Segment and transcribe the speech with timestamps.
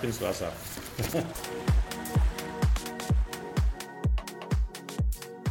[0.00, 0.52] ab ins Wasser.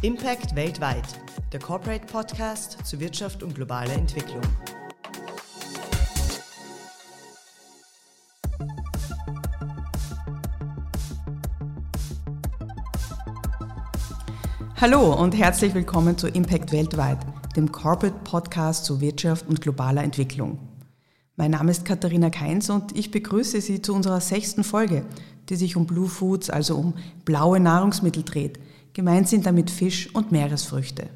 [0.02, 1.04] Impact weltweit,
[1.52, 4.40] der Corporate Podcast zu Wirtschaft und globaler Entwicklung.
[14.80, 17.18] Hallo und herzlich willkommen zu Impact weltweit,
[17.54, 20.69] dem Corporate Podcast zu Wirtschaft und globaler Entwicklung.
[21.40, 25.06] Mein Name ist Katharina Keins und ich begrüße Sie zu unserer sechsten Folge,
[25.48, 26.92] die sich um Blue Foods, also um
[27.24, 28.58] blaue Nahrungsmittel dreht.
[28.92, 31.08] Gemeint sind damit Fisch und Meeresfrüchte.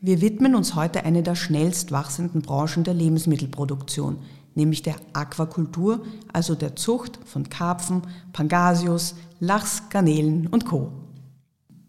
[0.00, 4.18] Wir widmen uns heute einer der schnellst wachsenden Branchen der Lebensmittelproduktion,
[4.56, 8.02] nämlich der Aquakultur, also der Zucht von Karpfen,
[8.32, 10.90] Pangasius, Lachs, Garnelen und Co.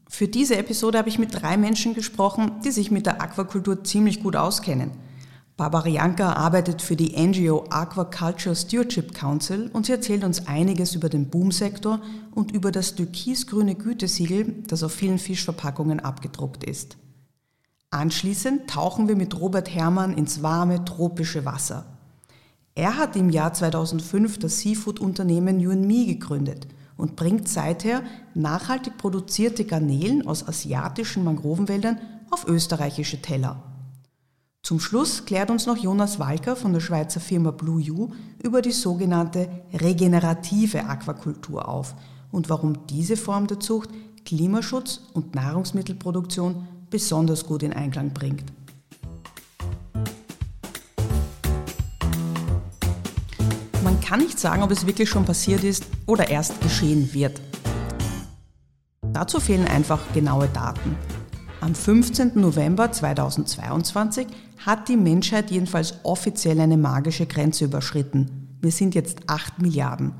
[0.07, 4.21] Für diese Episode habe ich mit drei Menschen gesprochen, die sich mit der Aquakultur ziemlich
[4.21, 4.91] gut auskennen.
[5.57, 11.07] Barbara Janka arbeitet für die NGO Aquaculture Stewardship Council und sie erzählt uns einiges über
[11.07, 16.97] den Boomsektor und über das türkisgrüne Gütesiegel, das auf vielen Fischverpackungen abgedruckt ist.
[17.89, 21.85] Anschließend tauchen wir mit Robert Herrmann ins warme, tropische Wasser.
[22.73, 28.03] Er hat im Jahr 2005 das Seafood-Unternehmen Me gegründet– und bringt seither
[28.33, 31.99] nachhaltig produzierte Garnelen aus asiatischen Mangrovenwäldern
[32.31, 33.74] auf österreichische Teller.
[34.65, 38.09] Zum Schluss klärt uns noch Jonas Walker von der Schweizer Firma Blue U
[38.41, 41.93] über die sogenannte regenerative Aquakultur auf
[42.31, 43.91] und warum diese Form der Zucht
[44.25, 48.45] Klimaschutz und Nahrungsmittelproduktion besonders gut in Einklang bringt.
[53.83, 57.39] Man kann nicht sagen, ob es wirklich schon passiert ist oder erst geschehen wird.
[59.13, 60.97] Dazu fehlen einfach genaue Daten.
[61.65, 62.33] Am 15.
[62.35, 64.27] November 2022
[64.63, 68.55] hat die Menschheit jedenfalls offiziell eine magische Grenze überschritten.
[68.61, 70.13] Wir sind jetzt 8 Milliarden.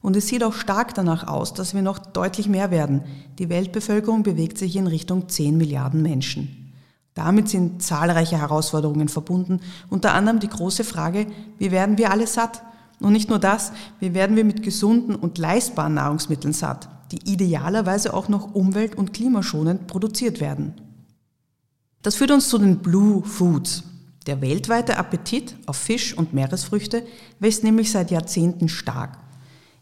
[0.00, 3.02] Und es sieht auch stark danach aus, dass wir noch deutlich mehr werden.
[3.40, 6.72] Die Weltbevölkerung bewegt sich in Richtung 10 Milliarden Menschen.
[7.14, 11.26] Damit sind zahlreiche Herausforderungen verbunden, unter anderem die große Frage,
[11.58, 12.62] wie werden wir alle satt?
[13.00, 18.14] Und nicht nur das, wie werden wir mit gesunden und leistbaren Nahrungsmitteln satt, die idealerweise
[18.14, 20.74] auch noch umwelt- und klimaschonend produziert werden.
[22.02, 23.84] Das führt uns zu den Blue Foods.
[24.26, 27.04] Der weltweite Appetit auf Fisch und Meeresfrüchte
[27.38, 29.18] wächst nämlich seit Jahrzehnten stark.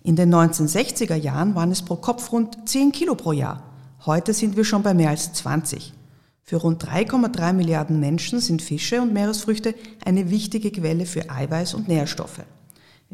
[0.02, 3.62] In den 1960er Jahren waren es pro Kopf rund 10 Kilo pro Jahr.
[4.04, 5.94] Heute sind wir schon bei mehr als 20.
[6.42, 9.74] Für rund 3,3 Milliarden Menschen sind Fische und Meeresfrüchte
[10.04, 12.42] eine wichtige Quelle für Eiweiß und Nährstoffe.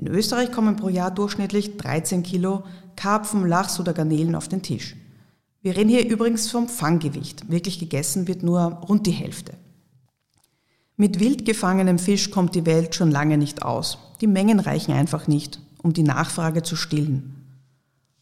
[0.00, 2.62] In Österreich kommen pro Jahr durchschnittlich 13 Kilo
[2.96, 4.96] Karpfen, Lachs oder Garnelen auf den Tisch.
[5.60, 7.50] Wir reden hier übrigens vom Fanggewicht.
[7.50, 9.52] Wirklich gegessen wird nur rund die Hälfte.
[10.96, 13.98] Mit wild gefangenem Fisch kommt die Welt schon lange nicht aus.
[14.22, 17.36] Die Mengen reichen einfach nicht, um die Nachfrage zu stillen.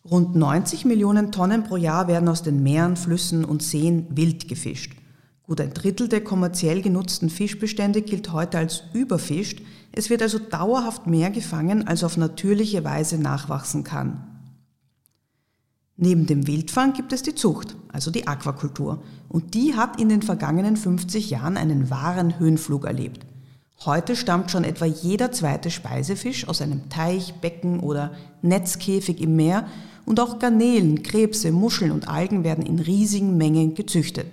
[0.05, 4.97] Rund 90 Millionen Tonnen pro Jahr werden aus den Meeren, Flüssen und Seen wild gefischt.
[5.49, 9.63] Gut ein Drittel der kommerziell genutzten Fischbestände gilt heute als überfischt.
[9.93, 14.27] Es wird also dauerhaft mehr gefangen, als auf natürliche Weise nachwachsen kann.
[15.97, 19.03] Neben dem Wildfang gibt es die Zucht, also die Aquakultur.
[19.31, 23.25] Und die hat in den vergangenen 50 Jahren einen wahren Höhenflug erlebt.
[23.87, 29.67] Heute stammt schon etwa jeder zweite Speisefisch aus einem Teich, Becken oder Netzkäfig im Meer
[30.05, 34.27] und auch Garnelen, Krebse, Muscheln und Algen werden in riesigen Mengen gezüchtet.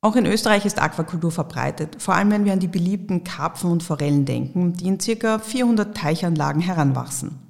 [0.00, 3.82] Auch in Österreich ist Aquakultur verbreitet, vor allem wenn wir an die beliebten Karpfen und
[3.82, 5.40] Forellen denken, die in ca.
[5.40, 7.40] 400 Teichanlagen heranwachsen.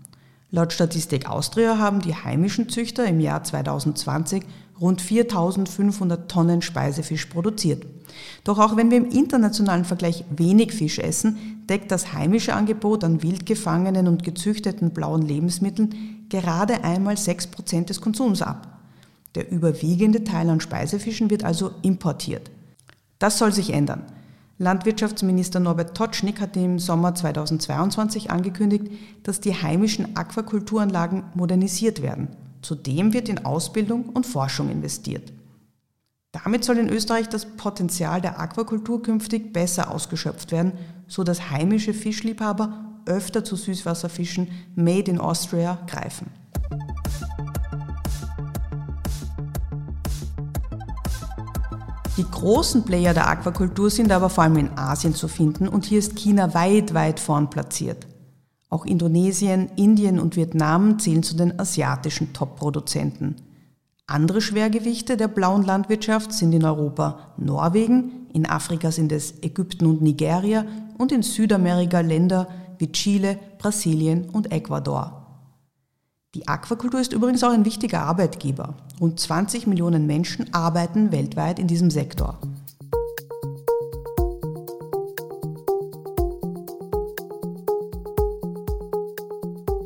[0.51, 4.45] Laut Statistik Austria haben die heimischen Züchter im Jahr 2020
[4.81, 7.85] rund 4500 Tonnen Speisefisch produziert.
[8.45, 13.23] Doch auch wenn wir im internationalen Vergleich wenig Fisch essen, deckt das heimische Angebot an
[13.23, 18.78] wild gefangenen und gezüchteten blauen Lebensmitteln gerade einmal 6% des Konsums ab.
[19.39, 22.51] Der überwiegende Teil an Speisefischen wird also importiert.
[23.21, 24.03] Das soll sich ändern.
[24.59, 28.91] Landwirtschaftsminister Norbert Totschnig hat im Sommer 2022 angekündigt,
[29.23, 32.31] dass die heimischen Aquakulturanlagen modernisiert werden.
[32.63, 35.33] Zudem wird in Ausbildung und Forschung investiert.
[36.33, 40.73] Damit soll in Österreich das Potenzial der Aquakultur künftig besser ausgeschöpft werden,
[41.07, 46.27] so dass heimische Fischliebhaber öfter zu Süßwasserfischen Made in Austria greifen.
[52.19, 56.01] Die großen Player der Aquakultur sind aber vor allem in Asien zu finden und hier
[56.01, 58.09] ist China weit, weit vorn platziert.
[58.69, 63.37] Auch Indonesien, Indien und Vietnam zählen zu den asiatischen Top-Produzenten.
[64.09, 70.03] Andere Schwergewichte der blauen Landwirtschaft sind in Europa Norwegen, in Afrika sind es Ägypten und
[70.03, 70.65] Nigeria
[70.99, 72.49] und in Südamerika Länder
[72.79, 75.18] wie Chile, Brasilien und Ecuador.
[76.35, 78.75] Die Aquakultur ist übrigens auch ein wichtiger Arbeitgeber.
[79.01, 82.39] Rund 20 Millionen Menschen arbeiten weltweit in diesem Sektor.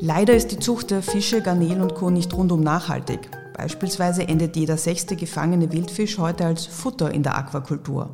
[0.01, 2.09] Leider ist die Zucht der Fische, Garnelen und Co.
[2.09, 3.29] nicht rundum nachhaltig.
[3.53, 8.09] Beispielsweise endet jeder sechste gefangene Wildfisch heute als Futter in der Aquakultur.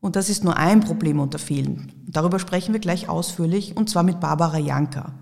[0.00, 1.92] Und das ist nur ein Problem unter vielen.
[2.08, 5.12] Darüber sprechen wir gleich ausführlich und zwar mit Barbara Janka.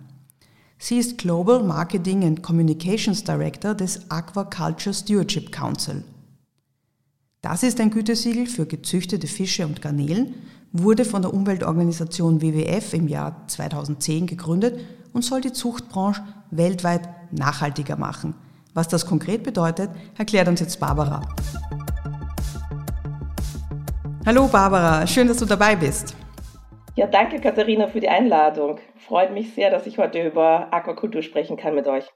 [0.79, 6.05] Sie ist Global Marketing and Communications Director des Aquaculture Stewardship Council.
[7.41, 10.35] Das ist ein Gütesiegel für gezüchtete Fische und Garnelen,
[10.73, 14.79] wurde von der Umweltorganisation WWF im Jahr 2010 gegründet
[15.15, 18.35] und soll die Zuchtbranche weltweit nachhaltiger machen.
[18.75, 21.23] Was das konkret bedeutet, erklärt uns jetzt Barbara.
[24.27, 26.15] Hallo Barbara, schön, dass du dabei bist.
[26.97, 28.79] Ja, danke Katharina für die Einladung.
[28.97, 32.07] Freut mich sehr, dass ich heute über Aquakultur sprechen kann mit euch.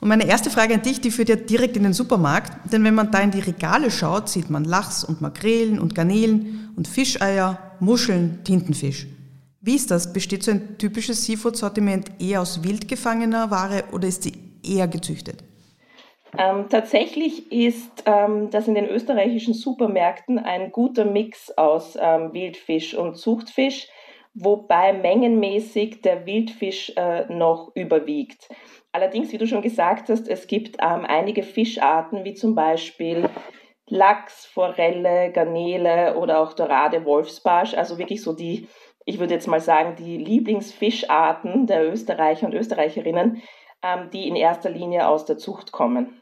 [0.00, 2.94] Und meine erste Frage an dich, die führt ja direkt in den Supermarkt, denn wenn
[2.94, 7.58] man da in die Regale schaut, sieht man Lachs und Makrelen und Garnelen und Fischeier,
[7.80, 9.06] Muscheln, Tintenfisch.
[9.62, 10.12] Wie ist das?
[10.12, 15.42] Besteht so ein typisches Seafood-Sortiment eher aus wild gefangener Ware oder ist sie eher gezüchtet?
[16.38, 22.94] Ähm, tatsächlich ist ähm, das in den österreichischen Supermärkten ein guter Mix aus ähm, Wildfisch
[22.94, 23.88] und Zuchtfisch,
[24.34, 28.48] wobei mengenmäßig der Wildfisch äh, noch überwiegt.
[28.92, 33.28] Allerdings, wie du schon gesagt hast, es gibt ähm, einige Fischarten, wie zum Beispiel
[33.88, 38.68] Lachs, Forelle, Garnele oder auch Dorade, Wolfsbarsch, also wirklich so die
[39.08, 43.40] ich würde jetzt mal sagen, die Lieblingsfischarten der Österreicher und Österreicherinnen,
[44.12, 46.20] die in erster Linie aus der Zucht kommen.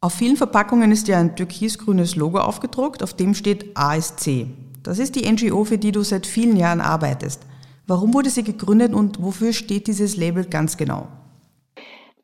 [0.00, 4.46] Auf vielen Verpackungen ist ja ein türkisgrünes Logo aufgedruckt, auf dem steht ASC.
[4.82, 7.42] Das ist die NGO, für die du seit vielen Jahren arbeitest.
[7.86, 11.08] Warum wurde sie gegründet und wofür steht dieses Label ganz genau?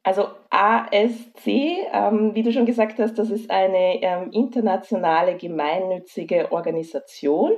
[0.05, 7.53] Also ASC, ähm, wie du schon gesagt hast, das ist eine ähm, internationale gemeinnützige Organisation,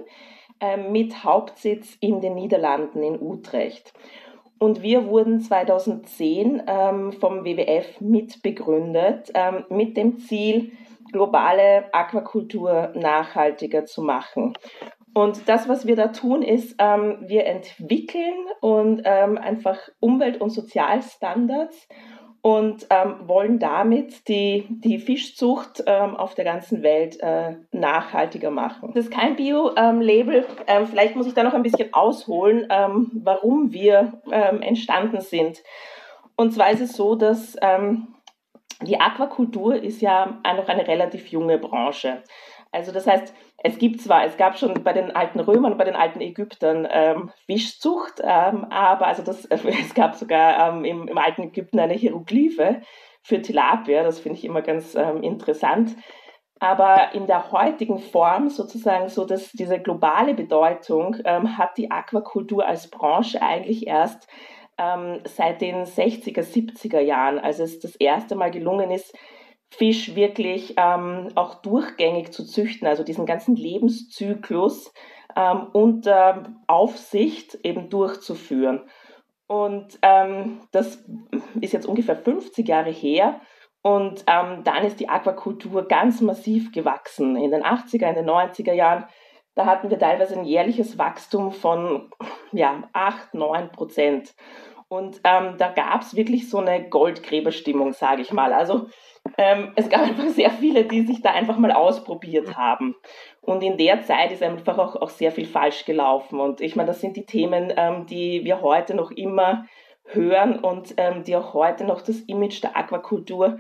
[0.61, 3.93] ähm, mit Hauptsitz in den Niederlanden in Utrecht.
[4.59, 10.73] Und wir wurden 2010 ähm, vom WWF mitbegründet ähm, mit dem Ziel,
[11.13, 14.55] globale Aquakultur nachhaltiger zu machen.
[15.15, 20.51] Und das, was wir da tun, ist, ähm, wir entwickeln und ähm, einfach Umwelt- und
[20.51, 21.89] Sozialstandards
[22.47, 28.93] und ähm, wollen damit die, die Fischzucht ähm, auf der ganzen Welt äh, nachhaltiger machen.
[28.95, 30.47] Das ist kein Bio-Label.
[30.69, 35.65] Ähm, vielleicht muss ich da noch ein bisschen ausholen, ähm, warum wir ähm, entstanden sind.
[36.37, 38.15] Und zwar ist es so, dass ähm,
[38.81, 42.23] die Aquakultur ist ja noch eine relativ junge Branche.
[42.71, 43.35] Also das heißt,
[43.67, 46.87] es gibt zwar, es gab schon bei den alten Römern und bei den alten Ägyptern
[46.89, 51.95] ähm, Fischzucht, ähm, aber also das, es gab sogar ähm, im, im, alten Ägypten eine
[51.95, 52.83] Hieroglyphe
[53.23, 55.97] für Tilapia, das finde ich immer ganz ähm, interessant.
[56.61, 62.67] Aber in der heutigen Form sozusagen so, dass diese globale Bedeutung ähm, hat die Aquakultur
[62.67, 64.29] als Branche eigentlich erst
[64.79, 69.13] ähm, seit den 60er, 70er Jahren, als es das erste Mal gelungen ist,
[69.71, 74.93] Fisch wirklich ähm, auch durchgängig zu züchten, also diesen ganzen Lebenszyklus
[75.37, 78.89] ähm, unter Aufsicht eben durchzuführen.
[79.49, 81.05] Und ähm, das
[81.61, 83.41] ist jetzt ungefähr 50 Jahre her.
[83.83, 87.37] Und ähm, dann ist die Aquakultur ganz massiv gewachsen.
[87.37, 89.05] In den 80er, in den 90er Jahren,
[89.55, 92.11] da hatten wir teilweise ein jährliches Wachstum von
[92.53, 94.35] ja, 8, 9 Prozent.
[94.89, 98.53] Und ähm, da gab es wirklich so eine Goldgräberstimmung, sage ich mal.
[98.53, 98.87] Also
[99.37, 102.95] ähm, es gab einfach sehr viele, die sich da einfach mal ausprobiert haben.
[103.41, 106.39] Und in der Zeit ist einfach auch, auch sehr viel falsch gelaufen.
[106.39, 109.67] Und ich meine, das sind die Themen, ähm, die wir heute noch immer
[110.05, 113.59] hören und ähm, die auch heute noch das Image der Aquakultur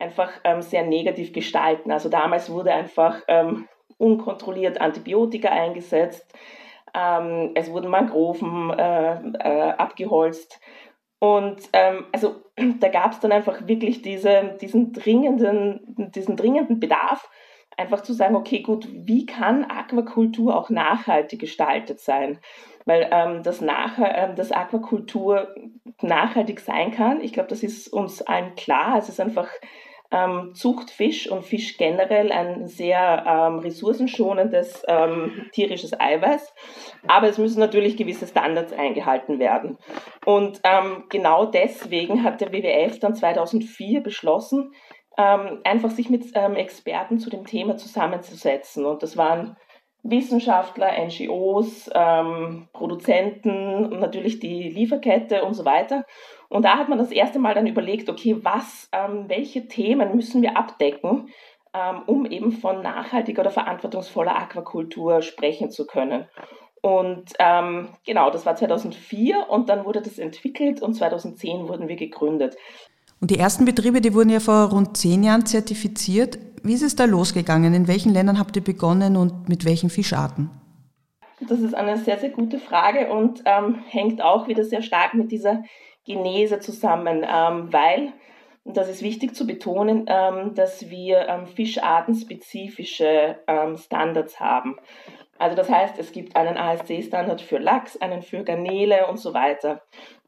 [0.00, 1.92] einfach ähm, sehr negativ gestalten.
[1.92, 6.34] Also damals wurde einfach ähm, unkontrolliert Antibiotika eingesetzt.
[6.94, 10.60] Ähm, es wurden Mangroven äh, äh, abgeholzt.
[11.18, 12.42] Und ähm, also
[12.80, 15.80] da gab es dann einfach wirklich diese, diesen, dringenden,
[16.14, 17.30] diesen dringenden Bedarf,
[17.76, 22.38] einfach zu sagen, okay, gut, wie kann Aquakultur auch nachhaltig gestaltet sein?
[22.84, 25.54] Weil ähm, das, Nach äh, das Aquakultur
[26.02, 28.98] nachhaltig sein kann, ich glaube, das ist uns allen klar.
[28.98, 29.48] Es ist einfach
[30.14, 36.54] ähm, Zucht Fisch und Fisch generell ein sehr ähm, ressourcenschonendes ähm, tierisches Eiweiß.
[37.08, 39.76] Aber es müssen natürlich gewisse Standards eingehalten werden.
[40.24, 44.72] Und ähm, genau deswegen hat der WWF dann 2004 beschlossen,
[45.18, 48.86] ähm, einfach sich mit ähm, Experten zu dem Thema zusammenzusetzen.
[48.86, 49.56] Und das waren
[50.06, 51.88] Wissenschaftler, NGOs,
[52.74, 56.04] Produzenten, natürlich die Lieferkette und so weiter
[56.54, 60.40] Und da hat man das erste Mal dann überlegt, okay, was, ähm, welche Themen müssen
[60.40, 61.28] wir abdecken,
[61.74, 66.26] ähm, um eben von nachhaltiger oder verantwortungsvoller Aquakultur sprechen zu können.
[66.80, 71.96] Und ähm, genau, das war 2004 und dann wurde das entwickelt und 2010 wurden wir
[71.96, 72.56] gegründet.
[73.20, 76.38] Und die ersten Betriebe, die wurden ja vor rund zehn Jahren zertifiziert.
[76.62, 77.74] Wie ist es da losgegangen?
[77.74, 80.50] In welchen Ländern habt ihr begonnen und mit welchen Fischarten?
[81.40, 85.32] Das ist eine sehr, sehr gute Frage und ähm, hängt auch wieder sehr stark mit
[85.32, 85.64] dieser
[86.04, 88.12] Genese zusammen, ähm, weil,
[88.64, 94.76] und das ist wichtig zu betonen, ähm, dass wir ähm, fischartenspezifische ähm, Standards haben.
[95.38, 99.82] Also das heißt, es gibt einen ASC-Standard für Lachs, einen für Garnele und so weiter.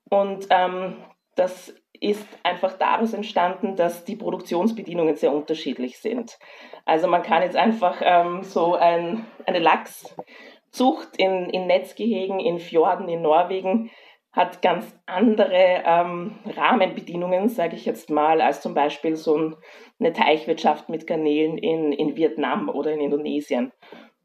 [0.09, 0.97] Und ähm,
[1.35, 6.39] das ist einfach daraus entstanden, dass die Produktionsbedingungen sehr unterschiedlich sind.
[6.85, 13.09] Also man kann jetzt einfach ähm, so ein, eine Lachszucht in, in Netzgehegen, in Fjorden
[13.09, 13.91] in Norwegen
[14.37, 19.57] hat ganz andere ähm, Rahmenbedingungen, sage ich jetzt mal, als zum Beispiel so ein,
[19.99, 23.73] eine Teichwirtschaft mit Garnelen in, in Vietnam oder in Indonesien.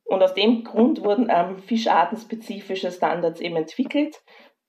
[0.04, 4.22] Und aus dem Grund wurden ähm, fischartenspezifische Standards eben entwickelt.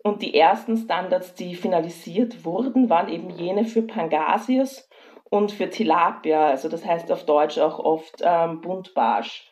[0.04, 4.88] Und die ersten Standards, die finalisiert wurden, waren eben jene für Pangasius
[5.28, 9.50] und für Tilapia, also das heißt auf Deutsch auch oft ähm, Buntbarsch.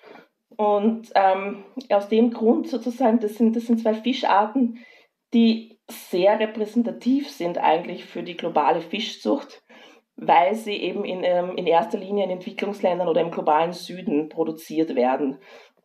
[0.56, 4.78] Und ähm, aus dem Grund sozusagen, das sind, das sind zwei Fischarten,
[5.32, 9.62] die sehr repräsentativ sind eigentlich für die globale Fischzucht,
[10.16, 14.94] weil sie eben in, ähm, in erster Linie in Entwicklungsländern oder im globalen Süden produziert
[14.94, 15.38] werden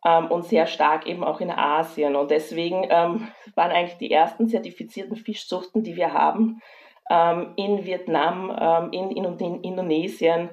[0.04, 2.16] ähm, und sehr stark eben auch in Asien.
[2.16, 6.60] Und deswegen ähm, waren eigentlich die ersten zertifizierten Fischzuchten, die wir haben,
[7.08, 10.50] in Vietnam, in, in, in, Indonesien,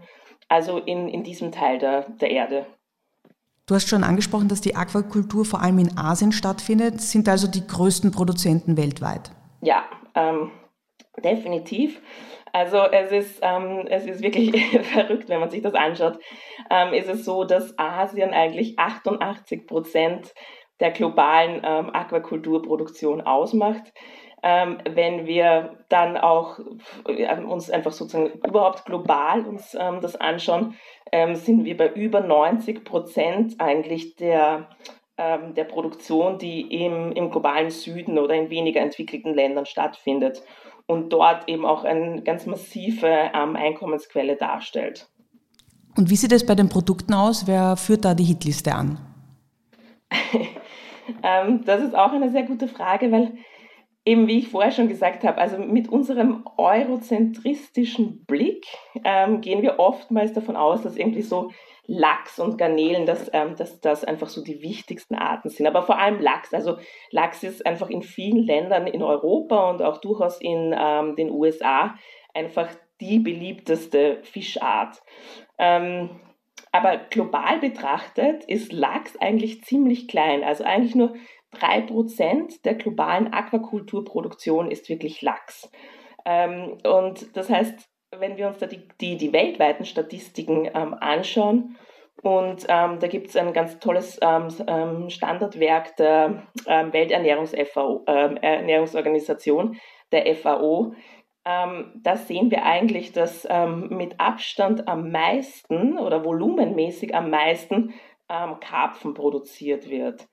[0.49, 2.67] also in, in diesem Teil der, der Erde.
[3.65, 7.65] Du hast schon angesprochen, dass die Aquakultur vor allem in Asien stattfindet, sind also die
[7.65, 9.31] größten Produzenten weltweit.
[9.63, 10.51] Ja, ähm,
[11.23, 12.01] definitiv.
[12.51, 14.51] Also es ist, ähm, es ist wirklich
[14.87, 16.19] verrückt, wenn man sich das anschaut.
[16.69, 20.33] Ähm, ist es so, dass Asien eigentlich 88 Prozent
[20.81, 23.93] der globalen ähm, Aquakulturproduktion ausmacht.
[24.45, 26.59] Ähm, wenn wir dann auch
[27.07, 30.75] äh, uns einfach sozusagen überhaupt global uns ähm, das anschauen,
[31.13, 34.67] ähm, sind wir bei über 90 Prozent eigentlich der
[35.17, 40.43] ähm, der Produktion, die im, im globalen Süden oder in weniger entwickelten Ländern stattfindet
[40.87, 45.09] und dort eben auch eine ganz massive ähm, Einkommensquelle darstellt.
[45.95, 47.45] Und wie sieht es bei den Produkten aus?
[47.47, 48.99] Wer führt da die Hitliste an?
[51.23, 53.33] ähm, das ist auch eine sehr gute Frage, weil
[54.05, 58.65] eben wie ich vorher schon gesagt habe, also mit unserem eurozentristischen Blick
[59.03, 61.51] ähm, gehen wir oftmals davon aus, dass irgendwie so
[61.85, 65.67] Lachs und Garnelen, dass, ähm, dass das einfach so die wichtigsten Arten sind.
[65.67, 66.53] Aber vor allem Lachs.
[66.53, 66.77] Also
[67.11, 71.95] Lachs ist einfach in vielen Ländern in Europa und auch durchaus in ähm, den USA
[72.33, 72.69] einfach
[73.01, 75.01] die beliebteste Fischart.
[75.57, 76.21] Ähm,
[76.71, 80.43] aber global betrachtet ist Lachs eigentlich ziemlich klein.
[80.43, 81.13] Also eigentlich nur
[81.53, 85.69] 3% der globalen Aquakulturproduktion ist wirklich Lachs.
[86.25, 91.77] Ähm, und das heißt, wenn wir uns da die, die, die weltweiten Statistiken ähm, anschauen,
[92.21, 99.79] und ähm, da gibt es ein ganz tolles ähm, ähm Standardwerk der ähm, Welternährungsorganisation, ähm,
[100.11, 100.93] der FAO.
[101.43, 103.47] da sehen wir eigentlich, dass
[103.89, 107.95] mit Abstand am meisten oder volumenmäßig am meisten
[108.27, 110.27] Karpfen produziert wird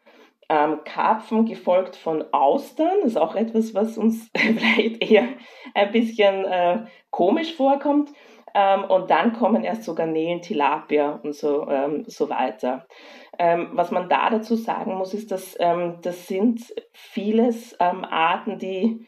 [0.50, 2.98] ähm, Karpfen gefolgt von Austern.
[3.02, 5.28] Das ist auch etwas, was uns vielleicht eher
[5.74, 8.10] ein bisschen äh, komisch vorkommt.
[8.52, 12.86] Ähm, und dann kommen erst so Garnelen, Tilapia und so, ähm, so weiter.
[13.38, 16.60] Ähm, was man da dazu sagen muss, ist, dass ähm, das sind
[16.92, 19.06] vieles ähm, Arten, die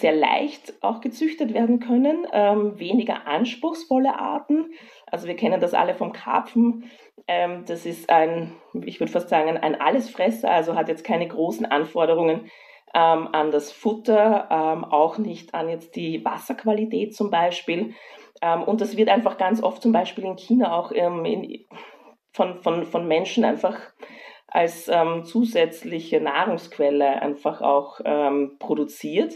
[0.00, 4.72] sehr leicht auch gezüchtet werden können, ähm, weniger anspruchsvolle Arten.
[5.06, 6.90] Also wir kennen das alle vom Karpfen.
[7.26, 8.52] Ähm, das ist ein,
[8.84, 12.50] ich würde fast sagen, ein Allesfresser, also hat jetzt keine großen Anforderungen
[12.94, 17.94] ähm, an das Futter, ähm, auch nicht an jetzt die Wasserqualität zum Beispiel.
[18.40, 21.64] Ähm, und das wird einfach ganz oft zum Beispiel in China auch ähm, in,
[22.32, 23.78] von, von, von Menschen einfach
[24.46, 28.00] als ähm, zusätzliche Nahrungsquelle einfach auch
[28.58, 29.34] produziert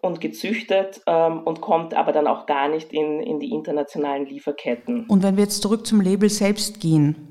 [0.00, 5.06] und gezüchtet ähm, und kommt aber dann auch gar nicht in, in die internationalen Lieferketten.
[5.06, 7.28] Und wenn wir jetzt zurück zum Label selbst gehen,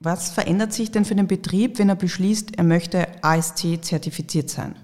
[0.00, 4.76] was verändert sich denn für den Betrieb, wenn er beschließt, er möchte ASC zertifiziert sein?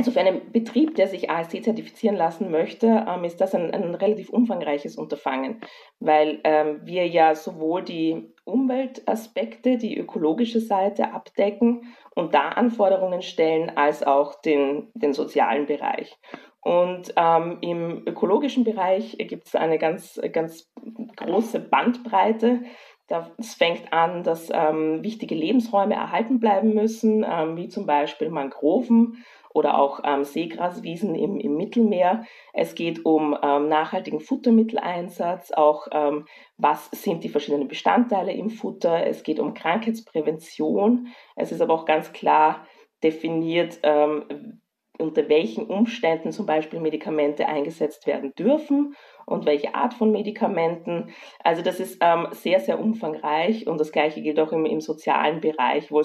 [0.00, 3.94] Also für einen Betrieb, der sich ASC zertifizieren lassen möchte, ähm, ist das ein, ein,
[3.94, 5.60] relativ umfangreiches Unterfangen,
[5.98, 13.76] weil ähm, wir ja sowohl die Umweltaspekte, die ökologische Seite abdecken und da Anforderungen stellen,
[13.76, 16.16] als auch den, den sozialen Bereich.
[16.62, 20.72] Und ähm, im ökologischen Bereich gibt es eine ganz, ganz
[21.16, 22.62] große Bandbreite.
[23.06, 29.22] Das fängt an, dass ähm, wichtige Lebensräume erhalten bleiben müssen, ähm, wie zum Beispiel Mangroven
[29.52, 32.24] oder auch ähm, Seegraswiesen im, im Mittelmeer.
[32.52, 36.26] Es geht um ähm, nachhaltigen Futtermitteleinsatz, auch ähm,
[36.56, 39.06] was sind die verschiedenen Bestandteile im Futter.
[39.06, 41.08] Es geht um Krankheitsprävention.
[41.36, 42.66] Es ist aber auch ganz klar
[43.02, 44.60] definiert, ähm,
[45.00, 48.94] unter welchen Umständen zum Beispiel Medikamente eingesetzt werden dürfen
[49.26, 51.10] und welche Art von Medikamenten.
[51.42, 55.40] Also das ist ähm, sehr, sehr umfangreich und das gleiche gilt auch im, im sozialen
[55.40, 56.02] Bereich, wo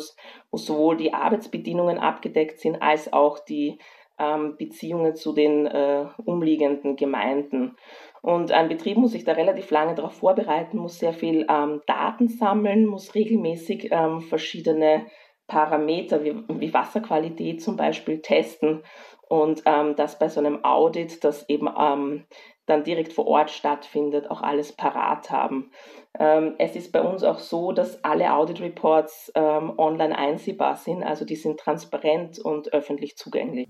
[0.57, 3.79] sowohl die Arbeitsbedingungen abgedeckt sind als auch die
[4.17, 7.75] ähm, Beziehungen zu den äh, umliegenden Gemeinden.
[8.21, 12.27] Und ein Betrieb muss sich da relativ lange darauf vorbereiten, muss sehr viel ähm, Daten
[12.27, 15.05] sammeln, muss regelmäßig ähm, verschiedene
[15.47, 18.83] Parameter wie, wie Wasserqualität zum Beispiel testen
[19.27, 22.25] und ähm, das bei so einem Audit, das eben ähm,
[22.65, 25.71] dann direkt vor Ort stattfindet, auch alles parat haben.
[26.17, 31.03] Ähm, es ist bei uns auch so, dass alle Audit Reports ähm, online einsehbar sind,
[31.03, 33.67] also die sind transparent und öffentlich zugänglich.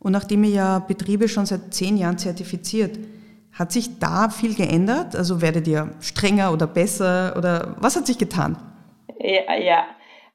[0.00, 2.98] Und nachdem ihr ja Betriebe schon seit zehn Jahren zertifiziert,
[3.52, 5.14] hat sich da viel geändert?
[5.14, 8.56] Also werdet ihr strenger oder besser oder was hat sich getan?
[9.18, 9.84] Ja, ja.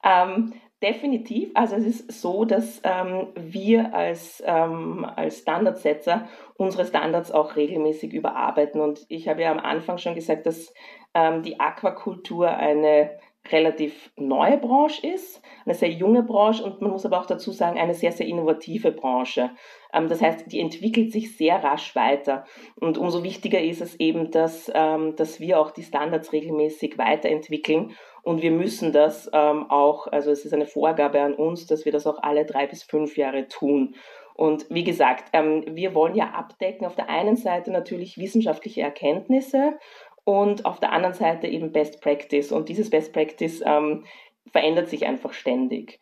[0.05, 1.49] Ähm, definitiv.
[1.55, 8.13] Also es ist so, dass ähm, wir als, ähm, als Standardsetzer unsere Standards auch regelmäßig
[8.13, 8.79] überarbeiten.
[8.79, 10.71] Und ich habe ja am Anfang schon gesagt, dass
[11.15, 13.17] ähm, die Aquakultur eine
[13.51, 17.79] relativ neue Branche ist, eine sehr junge Branche und man muss aber auch dazu sagen,
[17.79, 19.51] eine sehr, sehr innovative Branche.
[19.93, 22.45] Ähm, das heißt, die entwickelt sich sehr rasch weiter.
[22.75, 27.93] Und umso wichtiger ist es eben, dass, ähm, dass wir auch die Standards regelmäßig weiterentwickeln
[28.25, 31.91] und wir müssen das ähm, auch, also es ist eine Vorgabe an uns, dass wir
[31.91, 33.95] das auch alle drei bis fünf Jahre tun.
[34.33, 39.77] Und wie gesagt, ähm, wir wollen ja abdecken auf der einen Seite natürlich wissenschaftliche Erkenntnisse
[40.23, 42.51] und auf der anderen Seite eben Best Practice.
[42.51, 44.05] Und dieses Best Practice ähm,
[44.51, 45.99] verändert sich einfach ständig.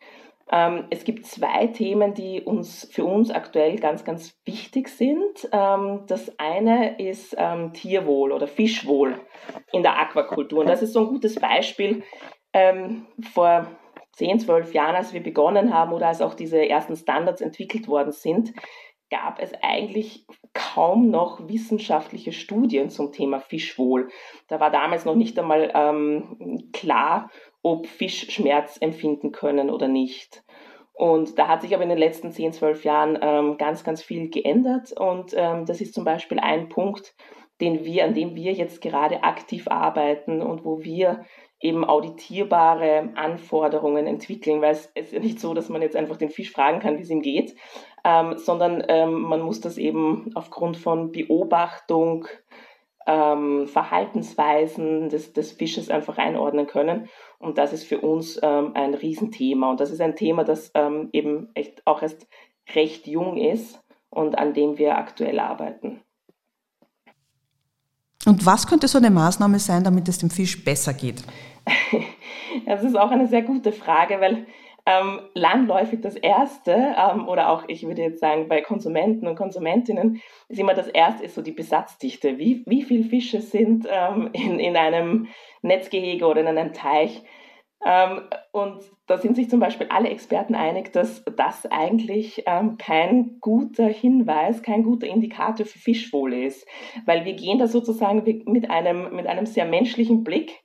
[0.50, 5.48] Ähm, es gibt zwei Themen, die uns für uns aktuell ganz, ganz wichtig sind.
[5.52, 9.20] Ähm, das eine ist ähm, Tierwohl oder Fischwohl
[9.72, 10.60] in der Aquakultur.
[10.60, 12.02] Und das ist so ein gutes Beispiel.
[13.32, 13.66] Vor
[14.12, 18.12] 10, 12 Jahren, als wir begonnen haben oder als auch diese ersten Standards entwickelt worden
[18.12, 18.52] sind,
[19.10, 24.08] gab es eigentlich kaum noch wissenschaftliche Studien zum Thema Fischwohl.
[24.48, 27.30] Da war damals noch nicht einmal ähm, klar,
[27.64, 30.44] ob Fisch Schmerz empfinden können oder nicht.
[30.92, 34.30] Und da hat sich aber in den letzten 10, 12 Jahren ähm, ganz, ganz viel
[34.30, 34.92] geändert.
[34.92, 37.16] Und ähm, das ist zum Beispiel ein Punkt,
[37.60, 41.24] den wir, an dem wir jetzt gerade aktiv arbeiten und wo wir
[41.60, 46.30] eben auditierbare Anforderungen entwickeln, weil es ist ja nicht so, dass man jetzt einfach den
[46.30, 47.54] Fisch fragen kann, wie es ihm geht,
[48.04, 52.26] ähm, sondern ähm, man muss das eben aufgrund von Beobachtung,
[53.06, 57.08] ähm, Verhaltensweisen des, des Fisches einfach einordnen können.
[57.38, 59.70] Und das ist für uns ähm, ein Riesenthema.
[59.70, 62.26] Und das ist ein Thema, das ähm, eben echt auch erst
[62.74, 66.00] recht jung ist und an dem wir aktuell arbeiten.
[68.26, 71.22] Und was könnte so eine Maßnahme sein, damit es dem Fisch besser geht?
[72.66, 74.46] das ist auch eine sehr gute Frage, weil
[74.86, 80.20] ähm, landläufig das Erste, ähm, oder auch ich würde jetzt sagen bei Konsumenten und Konsumentinnen,
[80.48, 82.38] ist immer das Erste, ist so die Besatzdichte.
[82.38, 85.28] Wie, wie viele Fische sind ähm, in, in einem
[85.62, 87.22] Netzgehege oder in einem Teich?
[87.86, 93.38] Ähm, und da sind sich zum Beispiel alle Experten einig, dass das eigentlich ähm, kein
[93.40, 96.66] guter Hinweis, kein guter Indikator für Fischwohl ist,
[97.04, 100.62] weil wir gehen da sozusagen mit einem, mit einem sehr menschlichen Blick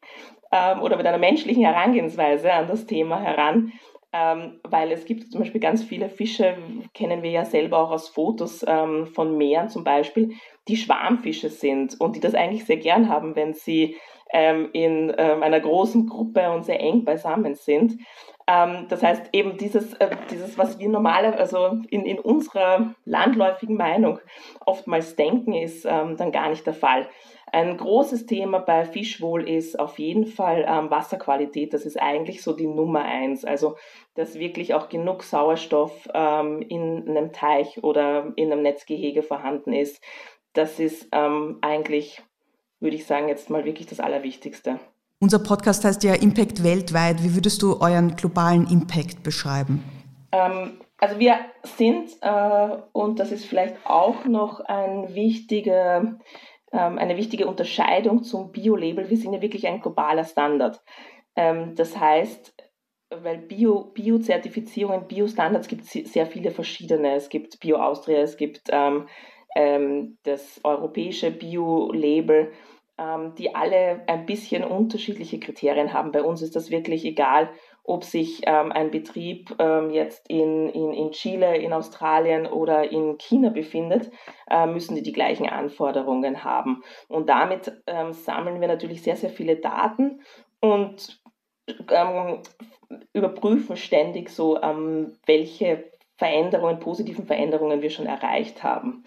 [0.52, 3.74] ähm, oder mit einer menschlichen Herangehensweise an das Thema heran
[4.12, 6.58] ähm, weil es gibt zum Beispiel ganz viele Fische,
[6.94, 10.34] kennen wir ja selber auch aus Fotos ähm, von Meeren zum Beispiel,
[10.68, 13.98] die Schwarmfische sind und die das eigentlich sehr gern haben, wenn sie
[14.32, 17.98] ähm, in ähm, einer großen Gruppe und sehr eng beisammen sind.
[18.50, 23.78] Ähm, das heißt eben dieses, äh, dieses was wir normalerweise, also in, in unserer landläufigen
[23.78, 24.20] Meinung
[24.66, 27.08] oftmals denken, ist ähm, dann gar nicht der Fall.
[27.52, 31.74] Ein großes Thema bei Fischwohl ist auf jeden Fall ähm, Wasserqualität.
[31.74, 33.46] Das ist eigentlich so die Nummer eins.
[33.46, 33.76] Also,
[34.16, 40.04] dass wirklich auch genug Sauerstoff in einem Teich oder in einem Netzgehege vorhanden ist.
[40.54, 42.22] Das ist eigentlich,
[42.82, 44.80] würde ich sagen, jetzt mal wirklich das Allerwichtigste.
[45.22, 47.22] Unser Podcast heißt ja Impact weltweit.
[47.24, 49.84] Wie würdest du euren globalen Impact beschreiben?
[50.32, 56.20] Ähm, also wir sind, äh, und das ist vielleicht auch noch ein wichtiger
[56.72, 59.10] ähm, eine wichtige Unterscheidung zum Bio-Label.
[59.10, 60.82] Wir sind ja wirklich ein globaler Standard.
[61.36, 62.54] Ähm, das heißt,
[63.10, 67.16] weil Bio, Bio-Zertifizierungen, Bio-Standards gibt es sehr viele verschiedene.
[67.16, 69.08] Es gibt Bio-Austria, es gibt ähm,
[69.56, 72.52] ähm, das europäische Bio-Label,
[73.38, 76.12] die alle ein bisschen unterschiedliche Kriterien haben.
[76.12, 77.50] Bei uns ist das wirklich egal,
[77.84, 83.18] ob sich ähm, ein Betrieb ähm, jetzt in, in, in Chile, in Australien oder in
[83.18, 84.12] China befindet,
[84.50, 86.84] äh, müssen die die gleichen Anforderungen haben.
[87.08, 90.22] Und damit ähm, sammeln wir natürlich sehr, sehr viele Daten
[90.60, 91.20] und
[91.90, 92.42] ähm,
[93.14, 99.04] überprüfen ständig so, ähm, welche Veränderungen, positiven Veränderungen wir schon erreicht haben.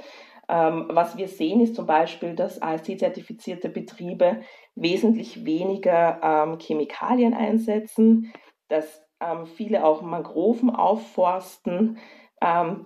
[0.52, 4.42] Ähm, was wir sehen, ist zum Beispiel, dass ASC-zertifizierte Betriebe
[4.74, 8.30] wesentlich weniger ähm, Chemikalien einsetzen,
[8.68, 11.98] dass ähm, viele auch Mangroven aufforsten,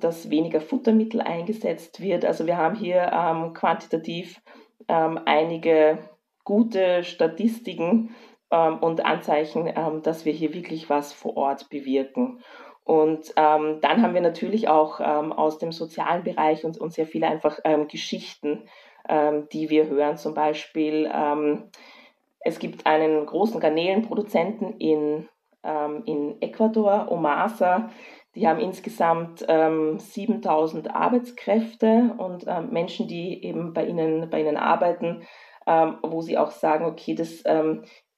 [0.00, 2.26] dass weniger Futtermittel eingesetzt wird.
[2.26, 4.42] Also wir haben hier quantitativ
[4.86, 6.10] einige
[6.44, 8.14] gute Statistiken
[8.50, 12.42] und Anzeichen, dass wir hier wirklich was vor Ort bewirken.
[12.86, 17.08] Und ähm, dann haben wir natürlich auch ähm, aus dem sozialen Bereich und, und sehr
[17.08, 18.68] viele einfach ähm, Geschichten,
[19.08, 20.16] ähm, die wir hören.
[20.16, 21.64] Zum Beispiel, ähm,
[22.38, 25.28] es gibt einen großen Garnelenproduzenten in,
[25.64, 27.90] ähm, in Ecuador, Omasa.
[28.36, 35.22] Die haben insgesamt 7000 Arbeitskräfte und Menschen, die eben bei ihnen, bei ihnen arbeiten,
[36.02, 37.42] wo sie auch sagen, okay, das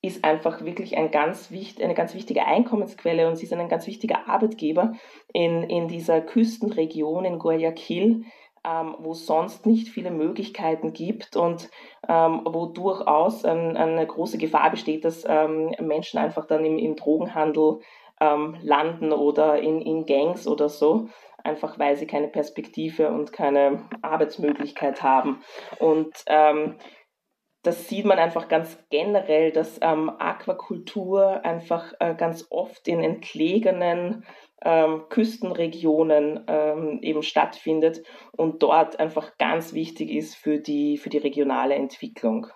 [0.00, 3.87] ist einfach wirklich ein ganz wichtig, eine ganz wichtige Einkommensquelle und sie sind ein ganz
[3.87, 4.92] wichtiger Arbeitgeber
[5.32, 8.24] in, in dieser Küstenregion in Guayaquil,
[8.64, 11.68] ähm, wo es sonst nicht viele Möglichkeiten gibt und
[12.08, 16.94] ähm, wo durchaus ein, eine große Gefahr besteht, dass ähm, Menschen einfach dann im, im
[16.94, 17.80] Drogenhandel
[18.20, 21.08] ähm, landen oder in, in Gangs oder so
[21.44, 25.40] einfach weil sie keine Perspektive und keine Arbeitsmöglichkeit haben.
[25.78, 26.76] Und ähm,
[27.62, 34.25] das sieht man einfach ganz generell, dass ähm, Aquakultur einfach äh, ganz oft in entlegenen
[34.64, 38.03] ähm, Küstenregionen ähm, eben stattfindet
[38.37, 42.47] und dort einfach ganz wichtig ist für die, für die regionale Entwicklung.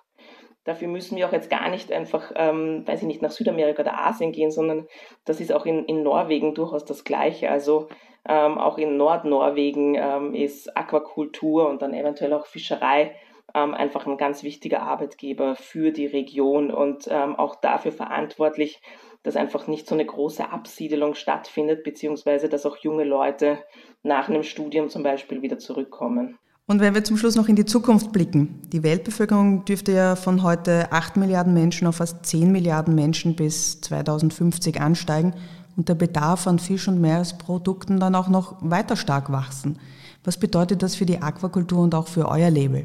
[0.64, 3.98] Dafür müssen wir auch jetzt gar nicht einfach, ähm, weiß ich nicht, nach Südamerika oder
[3.98, 4.86] Asien gehen, sondern
[5.24, 7.50] das ist auch in, in Norwegen durchaus das Gleiche.
[7.50, 7.88] Also
[8.28, 13.16] ähm, auch in Nordnorwegen ähm, ist Aquakultur und dann eventuell auch Fischerei
[13.54, 18.80] ähm, einfach ein ganz wichtiger Arbeitgeber für die Region und ähm, auch dafür verantwortlich,
[19.22, 23.58] dass einfach nicht so eine große Absiedelung stattfindet, beziehungsweise dass auch junge Leute
[24.02, 26.38] nach einem Studium zum Beispiel wieder zurückkommen.
[26.66, 30.42] Und wenn wir zum Schluss noch in die Zukunft blicken, die Weltbevölkerung dürfte ja von
[30.42, 35.34] heute 8 Milliarden Menschen auf fast 10 Milliarden Menschen bis 2050 ansteigen
[35.76, 39.78] und der Bedarf an Fisch- und Meeresprodukten dann auch noch weiter stark wachsen.
[40.24, 42.84] Was bedeutet das für die Aquakultur und auch für euer Label?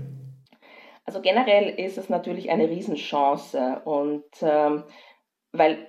[1.08, 4.84] Also generell ist es natürlich eine Riesenchance und ähm,
[5.54, 5.88] weil,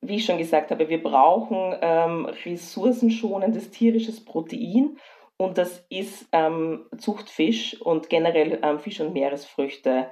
[0.00, 4.96] wie ich schon gesagt habe, wir brauchen ähm, ressourcenschonendes tierisches Protein
[5.36, 10.10] und das ist ähm, Zuchtfisch und generell ähm, Fisch- und Meeresfrüchte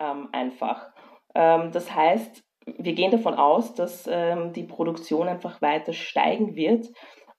[0.00, 0.90] ähm, einfach.
[1.36, 6.86] Ähm, das heißt, wir gehen davon aus, dass die Produktion einfach weiter steigen wird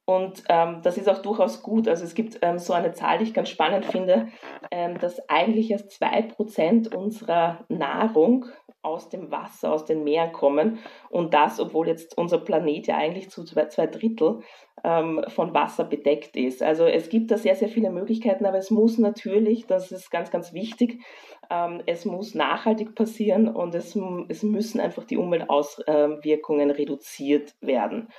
[0.06, 1.88] und ähm, das ist auch durchaus gut.
[1.88, 4.28] Also es gibt ähm, so eine Zahl, die ich ganz spannend finde,
[4.70, 8.46] ähm, dass eigentlich erst zwei Prozent unserer Nahrung
[8.82, 10.80] aus dem Wasser, aus den Meeren kommen.
[11.10, 14.42] Und das, obwohl jetzt unser Planet ja eigentlich zu zwei, zwei Drittel
[14.84, 16.62] ähm, von Wasser bedeckt ist.
[16.62, 20.32] Also es gibt da sehr, sehr viele Möglichkeiten, aber es muss natürlich, das ist ganz,
[20.32, 21.02] ganz wichtig,
[21.50, 28.10] ähm, es muss nachhaltig passieren und es, es müssen einfach die Umweltauswirkungen reduziert werden.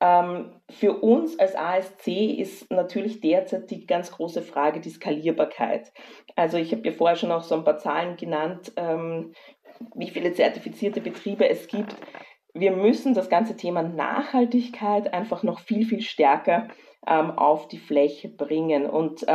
[0.00, 2.06] Ähm, für uns als ASC
[2.38, 5.92] ist natürlich derzeit die ganz große Frage die Skalierbarkeit.
[6.36, 9.32] Also ich habe ja vorher schon auch so ein paar Zahlen genannt, ähm,
[9.94, 11.96] wie viele zertifizierte Betriebe es gibt.
[12.54, 16.68] Wir müssen das ganze Thema Nachhaltigkeit einfach noch viel, viel stärker
[17.06, 18.86] ähm, auf die Fläche bringen.
[18.86, 19.26] Und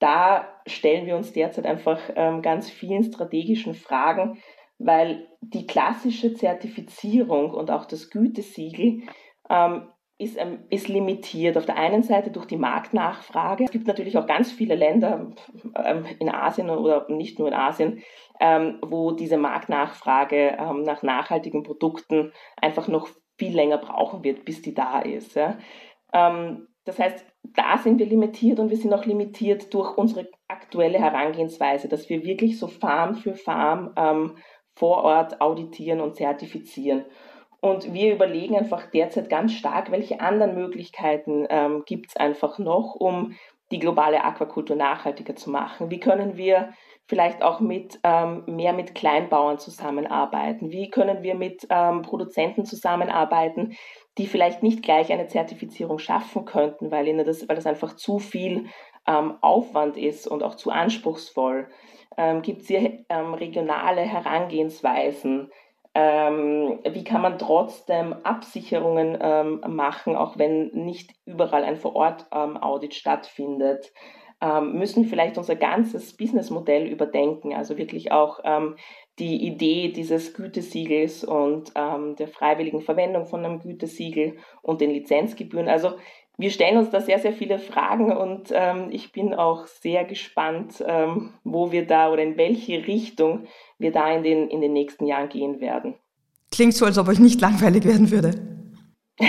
[0.00, 1.98] da stellen wir uns derzeit einfach
[2.40, 4.38] ganz vielen strategischen Fragen,
[4.78, 9.02] weil die klassische Zertifizierung und auch das Gütesiegel
[9.48, 10.36] ähm, ist,
[10.70, 11.56] ist limitiert.
[11.56, 13.64] Auf der einen Seite durch die Marktnachfrage.
[13.64, 15.30] Es gibt natürlich auch ganz viele Länder
[15.76, 18.02] ähm, in Asien oder nicht nur in Asien,
[18.40, 23.08] ähm, wo diese Marktnachfrage ähm, nach nachhaltigen Produkten einfach noch
[23.38, 25.36] viel länger brauchen wird, bis die da ist.
[25.36, 25.58] Ja.
[26.12, 30.98] Ähm, das heißt, da sind wir limitiert und wir sind auch limitiert durch unsere aktuelle
[30.98, 34.36] Herangehensweise, dass wir wirklich so Farm für Farm ähm,
[34.74, 37.04] vor Ort auditieren und zertifizieren.
[37.60, 42.94] Und wir überlegen einfach derzeit ganz stark, welche anderen Möglichkeiten ähm, gibt es einfach noch,
[42.94, 43.34] um
[43.70, 45.90] die globale Aquakultur nachhaltiger zu machen?
[45.90, 46.72] Wie können wir
[47.06, 50.70] vielleicht auch mit ähm, mehr mit Kleinbauern zusammenarbeiten?
[50.70, 53.76] Wie können wir mit ähm, Produzenten zusammenarbeiten,
[54.18, 58.18] die vielleicht nicht gleich eine Zertifizierung schaffen könnten, weil ihnen das, weil das einfach zu
[58.18, 58.66] viel
[59.06, 61.68] ähm, Aufwand ist und auch zu anspruchsvoll?
[62.16, 65.50] Ähm, Gibt es hier ähm, regionale Herangehensweisen?
[66.00, 73.92] Ähm, wie kann man trotzdem Absicherungen ähm, machen, auch wenn nicht überall ein Vor-Ort-Audit stattfindet?
[74.40, 78.76] Ähm, müssen vielleicht unser ganzes Businessmodell überdenken, also wirklich auch ähm,
[79.18, 85.68] die Idee dieses Gütesiegels und ähm, der freiwilligen Verwendung von einem Gütesiegel und den Lizenzgebühren.
[85.68, 85.94] Also
[86.38, 90.82] wir stellen uns da sehr, sehr viele Fragen und ähm, ich bin auch sehr gespannt,
[90.86, 93.46] ähm, wo wir da oder in welche Richtung
[93.78, 95.94] wir da in den, in den nächsten Jahren gehen werden.
[96.52, 98.30] Klingt so, als ob euch nicht langweilig werden würde.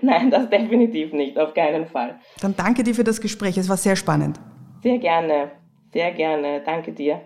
[0.00, 2.20] Nein, das definitiv nicht, auf keinen Fall.
[2.40, 4.38] Dann danke dir für das Gespräch, es war sehr spannend.
[4.84, 5.50] Sehr gerne,
[5.92, 7.20] sehr gerne, danke dir.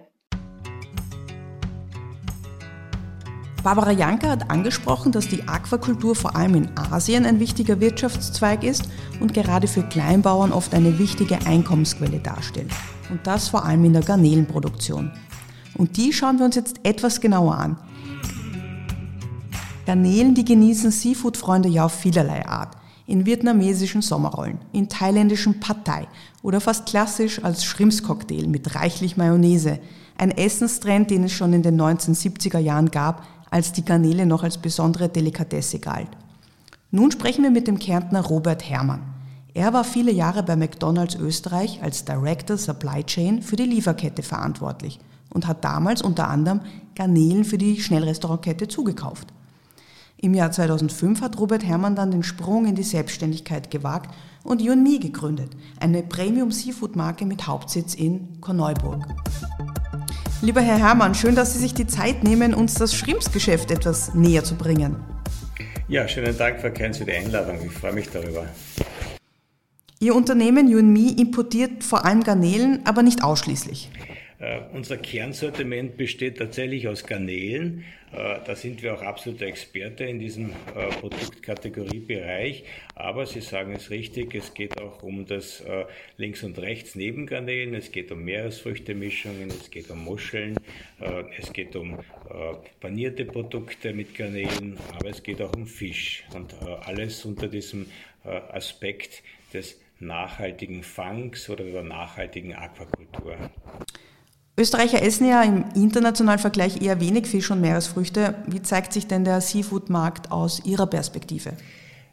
[3.63, 8.89] Barbara Janka hat angesprochen, dass die Aquakultur vor allem in Asien ein wichtiger Wirtschaftszweig ist
[9.21, 12.73] und gerade für Kleinbauern oft eine wichtige Einkommensquelle darstellt.
[13.09, 15.13] Und das vor allem in der Garnelenproduktion.
[15.79, 17.77] Und die schauen wir uns jetzt etwas genauer an.
[19.87, 22.77] Garnelen, die genießen Seafood-Freunde ja auf vielerlei Art.
[23.07, 26.09] In vietnamesischen Sommerrollen, in thailändischen Pad
[26.43, 29.79] oder fast klassisch als Schrimpscocktail mit reichlich Mayonnaise.
[30.19, 34.57] Ein Essenstrend, den es schon in den 1970er Jahren gab, als die Garnele noch als
[34.57, 36.09] besondere Delikatesse galt.
[36.91, 39.03] Nun sprechen wir mit dem Kärntner Robert Herrmann.
[39.53, 44.99] Er war viele Jahre bei McDonald's Österreich als Director Supply Chain für die Lieferkette verantwortlich
[45.29, 46.61] und hat damals unter anderem
[46.95, 49.29] Garnelen für die Schnellrestaurantkette zugekauft.
[50.17, 54.99] Im Jahr 2005 hat Robert Herrmann dann den Sprung in die Selbstständigkeit gewagt und Yunmi
[54.99, 59.05] gegründet, eine Premium-Seafood-Marke mit Hauptsitz in Korneuburg.
[60.45, 64.43] Lieber Herr Herrmann, schön, dass Sie sich die Zeit nehmen, uns das Schrimpsgeschäft etwas näher
[64.43, 64.97] zu bringen.
[65.87, 67.59] Ja, schönen Dank, Frau Keins, für die Einladung.
[67.65, 68.49] Ich freue mich darüber.
[70.01, 73.89] Ihr Unternehmen Yunmi importiert vor allem Garnelen, aber nicht ausschließlich.
[74.41, 77.85] Uh, unser Kernsortiment besteht tatsächlich aus Garnelen.
[78.13, 82.65] Uh, da sind wir auch absolute Experte in diesem uh, Produktkategoriebereich.
[82.95, 85.63] Aber Sie sagen es richtig, es geht auch um das
[86.19, 87.75] Links- und Rechts neben Garnelen.
[87.75, 90.57] Es geht um Meeresfrüchtemischungen, es geht um Muscheln,
[91.39, 91.99] es geht um
[92.81, 96.25] panierte Produkte mit Garnelen, aber es geht auch um Fisch.
[96.35, 97.87] Und alles unter diesem
[98.25, 99.23] Aspekt
[99.53, 103.37] des nachhaltigen Fangs oder der nachhaltigen Aquakultur.
[104.59, 108.35] Österreicher essen ja im internationalen Vergleich eher wenig Fisch und Meeresfrüchte.
[108.47, 111.53] Wie zeigt sich denn der Seafood-Markt aus Ihrer Perspektive?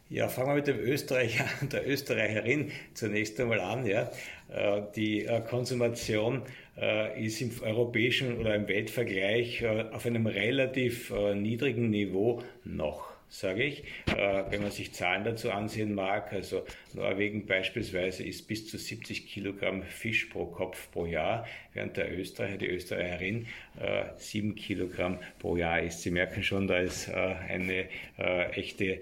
[0.08, 3.86] Ja, fangen wir mit dem Österreicher und der Österreicherin zunächst einmal an.
[3.86, 4.10] Ja.
[4.52, 6.42] Äh, die äh, Konsumation
[6.76, 13.84] äh, ist im europäischen oder im Weltvergleich auf einem relativ niedrigen Niveau noch sage ich.
[14.06, 19.84] Wenn man sich Zahlen dazu ansehen mag, also Norwegen beispielsweise isst bis zu 70 Kilogramm
[19.84, 23.46] Fisch pro Kopf pro Jahr, während der Österreicher, die Österreicherin,
[23.80, 26.02] äh, 7 Kilogramm pro Jahr isst.
[26.02, 27.86] Sie merken schon, da ist äh, eine
[28.18, 29.00] äh, echte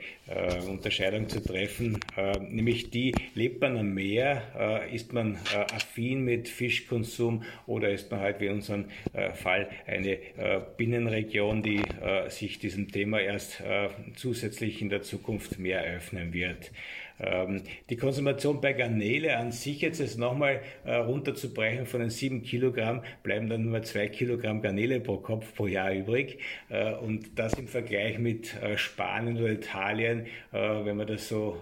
[0.69, 1.99] Unterscheidung zu treffen,
[2.51, 5.39] nämlich die, lebt man am Meer, ist man
[5.73, 8.85] affin mit Fischkonsum oder ist man halt wie in unserem
[9.37, 10.19] Fall eine
[10.77, 11.81] Binnenregion, die
[12.29, 13.63] sich diesem Thema erst
[14.17, 16.73] zusätzlich in der Zukunft mehr öffnen wird.
[17.21, 22.43] Ähm, die Konsumation bei Garnele an sich jetzt ist nochmal äh, runterzubrechen von den sieben
[22.43, 26.39] Kilogramm, bleiben dann nur zwei Kilogramm Garnele pro Kopf pro Jahr übrig.
[26.69, 31.57] Äh, und das im Vergleich mit äh, Spanien oder Italien, wenn man das so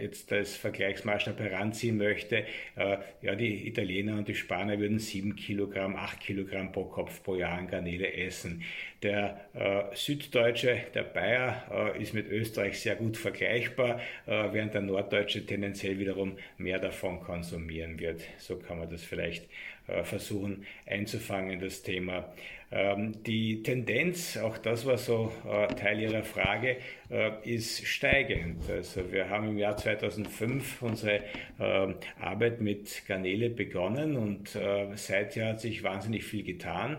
[0.00, 2.44] jetzt als Vergleichsmaßstab heranziehen möchte,
[2.76, 7.58] ja, die Italiener und die Spanier würden sieben Kilogramm, acht Kilogramm pro Kopf pro Jahr
[7.58, 8.62] an Garnele essen.
[9.02, 14.82] Der äh, Süddeutsche, der Bayer, äh, ist mit Österreich sehr gut vergleichbar, äh, während der
[14.82, 18.22] Norddeutsche tendenziell wiederum mehr davon konsumieren wird.
[18.38, 19.48] So kann man das vielleicht
[19.88, 22.32] äh, versuchen einzufangen, das Thema.
[22.70, 26.76] Ähm, die Tendenz, auch das war so äh, Teil Ihrer Frage,
[27.10, 28.70] äh, ist steigend.
[28.70, 31.22] Also wir haben im Jahr 2005 unsere
[31.58, 34.56] ähm, Arbeit mit Garnele begonnen und
[34.94, 36.98] seither hat sich wahnsinnig viel getan.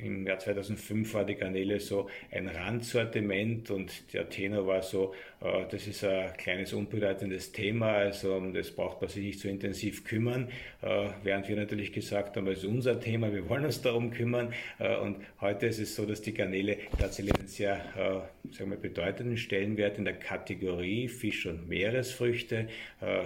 [0.00, 5.14] Ähm, im Jahr 2005 war die Garnele so ein Randsortiment und der Tenor war so,
[5.40, 9.48] äh, das ist ein kleines unbedeutendes Thema, also um das braucht man sich nicht so
[9.48, 10.48] intensiv kümmern,
[10.82, 14.52] äh, während wir natürlich gesagt haben, es ist unser Thema, wir wollen uns darum kümmern
[14.78, 19.36] äh, und heute ist es so, dass die Garnele tatsächlich einen sehr sagen wir, bedeutenden
[19.36, 22.68] Stellenwert in der Kategorie Fisch- und Meeresfrüchte,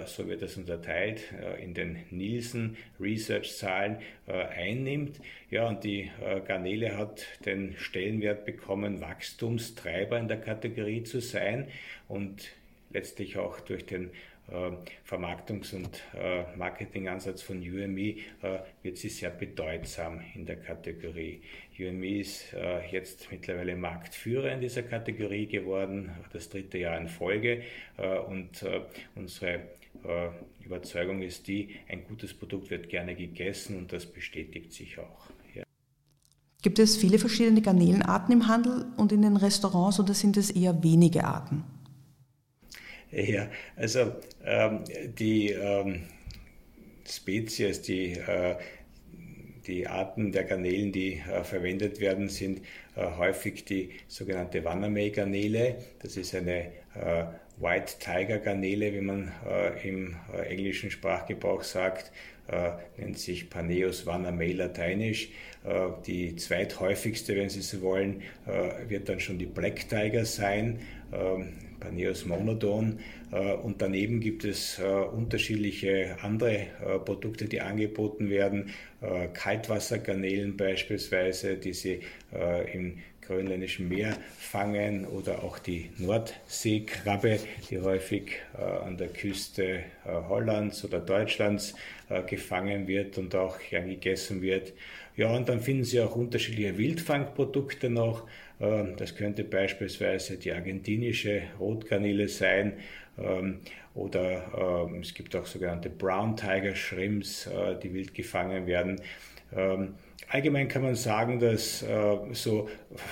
[0.05, 1.21] so wird das unterteilt,
[1.61, 5.19] in den Nielsen Research-Zahlen einnimmt.
[5.49, 6.09] Ja, und die
[6.45, 11.67] Garnele hat den Stellenwert bekommen, Wachstumstreiber in der Kategorie zu sein
[12.07, 12.49] und
[12.91, 14.11] letztlich auch durch den
[14.49, 14.71] äh,
[15.07, 21.41] Vermarktungs- und äh, Marketingansatz von UME äh, wird sie sehr bedeutsam in der Kategorie.
[21.79, 27.63] UME ist äh, jetzt mittlerweile Marktführer in dieser Kategorie geworden, das dritte Jahr in Folge
[27.97, 28.81] äh, und äh,
[29.15, 29.61] unsere
[30.65, 35.32] Überzeugung ist die, ein gutes Produkt wird gerne gegessen und das bestätigt sich auch.
[36.63, 40.81] Gibt es viele verschiedene Garnelenarten im Handel und in den Restaurants oder sind es eher
[40.81, 41.65] wenige Arten?
[43.11, 44.13] Ja, also
[44.45, 44.85] ähm,
[45.19, 46.03] die ähm,
[47.05, 48.55] Spezies, die, äh,
[49.67, 52.61] die Arten der Garnelen, die äh, verwendet werden, sind
[52.95, 55.75] äh, häufig die sogenannte Wannermay-Garnele.
[55.99, 57.25] Das ist eine äh,
[57.57, 62.11] White Tiger Garnele, wie man äh, im äh, englischen Sprachgebrauch sagt,
[62.97, 65.29] nennt sich Paneus Wannermay lateinisch.
[66.05, 68.21] die zweithäufigste, wenn Sie so wollen,
[68.87, 70.79] wird dann schon die Black Tiger sein.
[71.13, 71.53] Ähm,
[71.83, 72.99] Paneos monodon.
[73.31, 78.71] Äh, und daneben gibt es äh, unterschiedliche andere äh, Produkte, die angeboten werden.
[79.33, 81.99] Kaltwassergarnelen beispielsweise, die sie
[82.71, 88.33] im grönländischen Meer fangen oder auch die Nordseekrabbe, die häufig
[88.85, 91.75] an der Küste Hollands oder Deutschlands
[92.27, 94.73] gefangen wird und auch gern gegessen wird.
[95.15, 98.27] Ja, und dann finden Sie auch unterschiedliche Wildfangprodukte noch.
[98.59, 102.73] Ähm, das könnte beispielsweise die argentinische Rotgarnele sein
[103.19, 103.59] ähm,
[103.93, 109.01] oder ähm, es gibt auch sogenannte Brown Tiger Shrimps, äh, die wild gefangen werden.
[110.29, 112.69] Allgemein kann man sagen, dass äh, so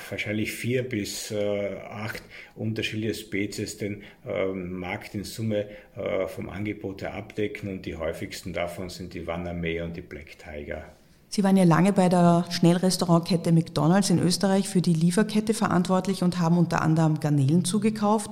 [0.09, 2.23] wahrscheinlich vier bis äh, acht
[2.55, 4.03] unterschiedliche Spezies den
[4.53, 5.67] Markt in Summe
[6.27, 10.85] vom Angebot her abdecken und die häufigsten davon sind die Wannermee und die Black Tiger.
[11.33, 16.39] Sie waren ja lange bei der Schnellrestaurantkette McDonald's in Österreich für die Lieferkette verantwortlich und
[16.39, 18.31] haben unter anderem Garnelen zugekauft.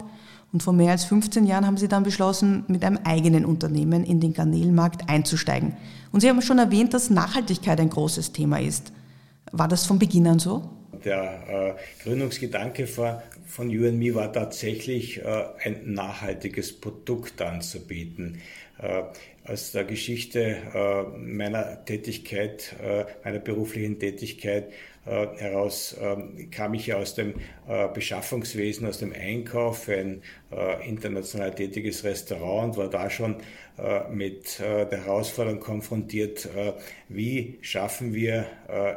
[0.52, 4.20] Und vor mehr als 15 Jahren haben Sie dann beschlossen, mit einem eigenen Unternehmen in
[4.20, 5.78] den Garnelenmarkt einzusteigen.
[6.12, 8.92] Und Sie haben schon erwähnt, dass Nachhaltigkeit ein großes Thema ist.
[9.52, 10.70] War das von Beginn an so?
[11.06, 18.40] Der äh, Gründungsgedanke von, von You Me war tatsächlich äh, ein nachhaltiges Produkt anzubieten.
[18.80, 19.04] Äh,
[19.46, 24.72] aus der Geschichte äh, meiner Tätigkeit, äh, meiner beruflichen Tätigkeit
[25.10, 27.34] heraus ähm, kam ich ja aus dem
[27.94, 30.24] Beschaffungswesen, aus dem Einkauf ein
[30.84, 33.36] international tätiges Restaurant und war da schon
[34.12, 36.50] mit der Herausforderung konfrontiert,
[37.10, 38.48] wie schaffen wir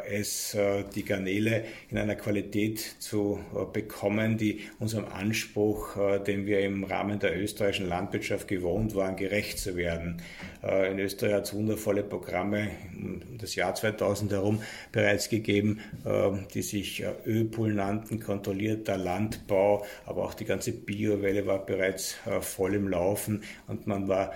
[0.09, 0.57] es,
[0.95, 3.39] die Garnele in einer Qualität zu
[3.73, 9.77] bekommen, die unserem Anspruch, den wir im Rahmen der österreichischen Landwirtschaft gewohnt waren, gerecht zu
[9.77, 10.21] werden.
[10.63, 16.47] Äh, in Österreich hat es wundervolle Programme um das Jahr 2000 herum bereits gegeben, ähm,
[16.55, 22.41] die sich äh, Öpool nannten, kontrollierter Landbau, aber auch die ganze Biowelle war bereits äh,
[22.41, 24.33] voll im Laufen und man war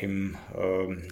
[0.00, 1.02] im ähm,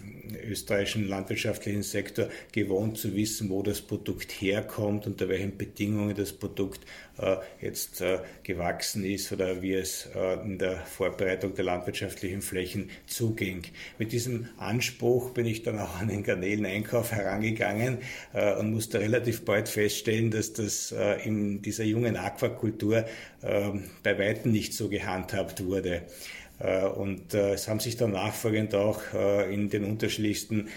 [0.49, 6.81] österreichischen landwirtschaftlichen Sektor gewohnt zu wissen, wo das Produkt herkommt, unter welchen Bedingungen das Produkt
[7.61, 8.03] jetzt
[8.45, 10.09] gewachsen ist oder wie es
[10.45, 13.63] in der Vorbereitung der landwirtschaftlichen Flächen zuging.
[13.99, 17.99] Mit diesem Anspruch bin ich dann auch an den Garneleneinkauf herangegangen
[18.33, 23.05] äh, und musste relativ bald feststellen, dass das äh, in dieser jungen Aquakultur
[23.43, 23.71] äh,
[24.03, 26.03] bei weitem nicht so gehandhabt wurde.
[26.61, 30.69] Äh, und äh, es haben sich dann nachfolgend auch äh, in den unterschiedlichsten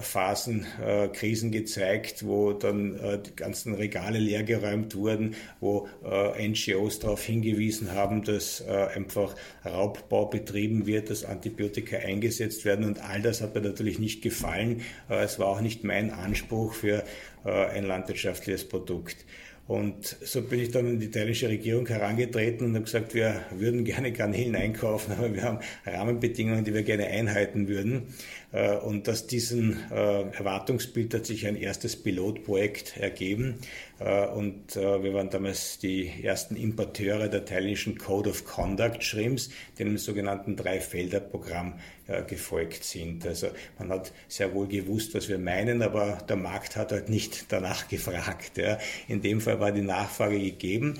[0.00, 0.66] Phasen
[1.12, 8.62] Krisen gezeigt, wo dann die ganzen Regale leergeräumt wurden, wo NGOs darauf hingewiesen haben, dass
[8.62, 14.22] einfach Raubbau betrieben wird, dass Antibiotika eingesetzt werden und all das hat mir natürlich nicht
[14.22, 14.82] gefallen.
[15.08, 17.04] Es war auch nicht mein Anspruch für
[17.44, 19.24] ein landwirtschaftliches Produkt.
[19.72, 23.84] Und so bin ich dann in die italienische Regierung herangetreten und habe gesagt, wir würden
[23.84, 28.08] gerne Garnelen einkaufen, aber wir haben Rahmenbedingungen, die wir gerne einhalten würden.
[28.52, 33.60] Äh, und aus diesem äh, Erwartungsbild hat sich ein erstes Pilotprojekt ergeben.
[33.98, 39.48] Äh, und wir waren damals die ersten Importeure der italienischen Code of Conduct Shrimps,
[39.78, 41.78] dem sogenannten Drei-Felder-Programm.
[42.20, 43.26] Gefolgt sind.
[43.26, 43.48] Also
[43.78, 47.88] man hat sehr wohl gewusst, was wir meinen, aber der Markt hat halt nicht danach
[47.92, 48.58] gefragt.
[48.58, 48.78] Ja.
[49.08, 50.98] In dem Fall war die Nachfrage gegeben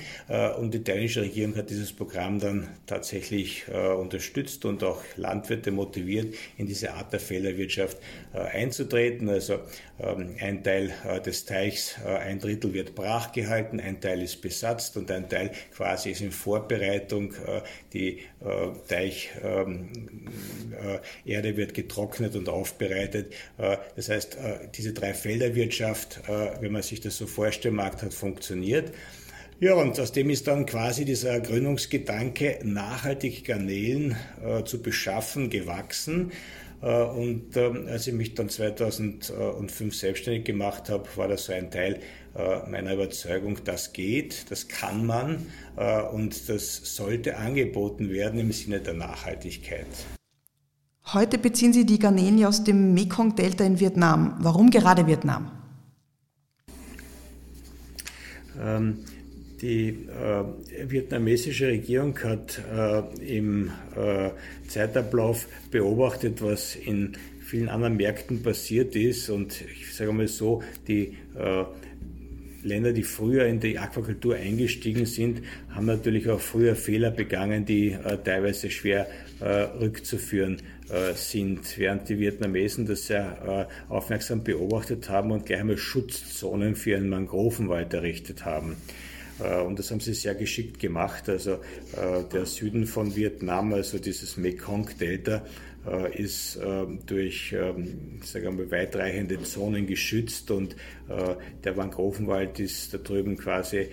[0.58, 6.66] und die italienische Regierung hat dieses Programm dann tatsächlich unterstützt und auch Landwirte motiviert, in
[6.66, 7.98] diese Art der Fehlerwirtschaft
[8.32, 9.28] einzutreten.
[9.28, 9.60] Also
[10.00, 10.92] ähm, ein Teil
[11.24, 16.10] des Teichs, ein Drittel wird brach gehalten, ein Teil ist besetzt und ein Teil quasi
[16.10, 17.34] ist in Vorbereitung.
[17.92, 18.20] Die
[18.88, 19.42] Teicherde
[21.26, 23.32] ähm, wird getrocknet und aufbereitet.
[23.96, 24.36] Das heißt,
[24.74, 26.20] diese Dreifelderwirtschaft,
[26.60, 28.92] wenn man sich das so vorstellen mag, hat funktioniert.
[29.62, 36.32] Ja, und aus dem ist dann quasi dieser Gründungsgedanke, nachhaltig Garnelen äh, zu beschaffen, gewachsen.
[36.82, 41.70] Äh, und äh, als ich mich dann 2005 selbstständig gemacht habe, war das so ein
[41.70, 42.00] Teil
[42.34, 45.46] äh, meiner Überzeugung, das geht, das kann man
[45.76, 49.86] äh, und das sollte angeboten werden im Sinne der Nachhaltigkeit.
[51.06, 54.36] Heute beziehen Sie die Garnelen aus dem Mekong-Delta in Vietnam.
[54.38, 55.50] Warum gerade Vietnam?
[58.58, 58.98] Ähm,
[59.60, 64.30] die äh, vietnamesische Regierung hat äh, im äh,
[64.68, 69.28] Zeitablauf beobachtet, was in vielen anderen Märkten passiert ist.
[69.28, 71.64] Und ich sage mal so, die äh,
[72.62, 77.90] Länder, die früher in die Aquakultur eingestiegen sind, haben natürlich auch früher Fehler begangen, die
[77.90, 79.08] äh, teilweise schwer
[79.40, 80.58] äh, rückzuführen
[81.14, 87.08] sind, während die Vietnamesen das sehr aufmerksam beobachtet haben und gleich einmal Schutzzonen für einen
[87.08, 88.76] Mangrovenwald errichtet haben.
[89.42, 91.28] Äh, und das haben sie sehr geschickt gemacht.
[91.28, 95.40] Also äh, der Süden von Vietnam, also dieses Mekong-Delta, äh,
[96.14, 100.76] ist ähm, durch ähm, sagen wir, weitreichende Zonen geschützt und
[101.64, 103.88] der Mangrovenwald ist da drüben quasi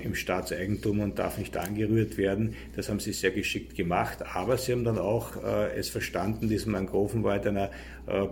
[0.00, 2.54] im Staatseigentum und darf nicht angerührt werden.
[2.76, 7.48] Das haben sie sehr geschickt gemacht, aber sie haben dann auch es verstanden, diesen Mangrovenwald
[7.48, 7.70] einer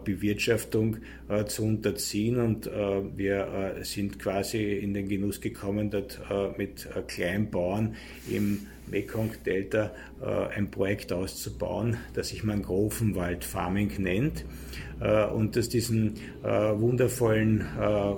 [0.05, 0.99] Bewirtschaftung
[1.47, 6.21] zu unterziehen und wir sind quasi in den Genuss gekommen, dort
[6.57, 7.97] mit Kleinbauern
[8.31, 14.45] im Mekong-Delta äh, ein Projekt auszubauen, das sich Mangrovenwald-Farming nennt
[15.01, 17.67] äh, und das diesen äh, wundervollen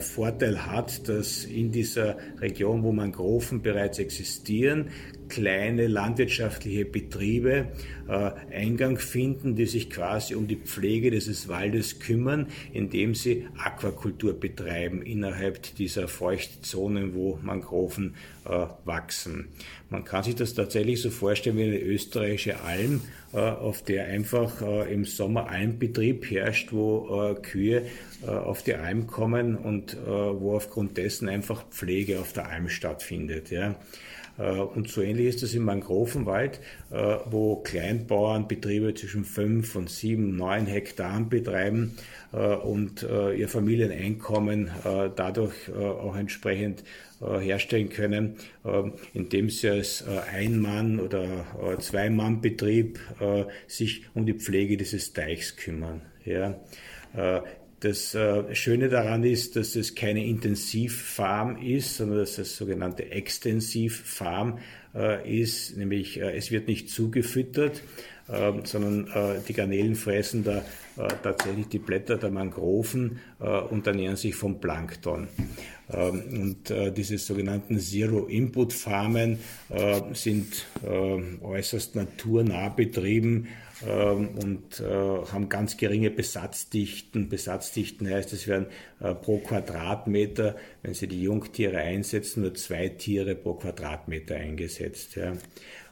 [0.00, 4.90] Vorteil hat, dass in dieser Region, wo Mangroven bereits existieren,
[5.32, 7.68] kleine landwirtschaftliche Betriebe
[8.06, 14.38] äh, Eingang finden, die sich quasi um die Pflege dieses Waldes kümmern, indem sie Aquakultur
[14.38, 18.14] betreiben innerhalb dieser Feuchtzonen, wo Mangroven
[18.44, 19.48] äh, wachsen.
[19.88, 23.00] Man kann sich das tatsächlich so vorstellen wie eine österreichische Alm,
[23.32, 27.86] äh, auf der einfach äh, im Sommer Almbetrieb herrscht, wo äh, Kühe
[28.22, 33.50] äh, auf die Alm kommen und wo aufgrund dessen einfach Pflege auf der Alm stattfindet.
[33.50, 33.76] Ja.
[34.38, 36.60] Äh, und so ähnlich ist es im Mangrovenwald,
[36.90, 41.96] äh, wo Kleinbauern Betriebe zwischen fünf und sieben, neun Hektaren betreiben
[42.32, 44.70] äh, und ihr Familieneinkommen
[45.16, 46.84] dadurch auch entsprechend
[47.20, 48.36] herstellen können,
[49.12, 51.26] indem sie als Ein-Mann- oder
[51.78, 52.98] Zwei-Mann-Betrieb
[53.66, 56.02] sich um die Pflege dieses Teichs kümmern.
[56.24, 56.60] Ja.
[57.82, 64.60] Das äh, Schöne daran ist, dass es keine Intensivfarm ist, sondern dass es sogenannte Extensivfarm
[64.94, 67.82] äh, ist, nämlich äh, es wird nicht zugefüttert,
[68.32, 70.64] ähm, sondern die Garnelen fressen da
[71.22, 73.18] tatsächlich die Blätter der Mangroven
[73.70, 75.26] und ernähren sich vom Plankton.
[75.90, 79.38] Ähm, und diese sogenannten Zero-Input-Farmen
[80.12, 80.66] sind
[81.42, 83.48] äußerst naturnah betrieben,
[83.86, 87.28] ähm, und äh, haben ganz geringe Besatzdichten.
[87.28, 88.66] Besatzdichten heißt, es werden
[89.00, 95.16] äh, pro Quadratmeter, wenn Sie die Jungtiere einsetzen, nur zwei Tiere pro Quadratmeter eingesetzt.
[95.16, 95.32] Ja.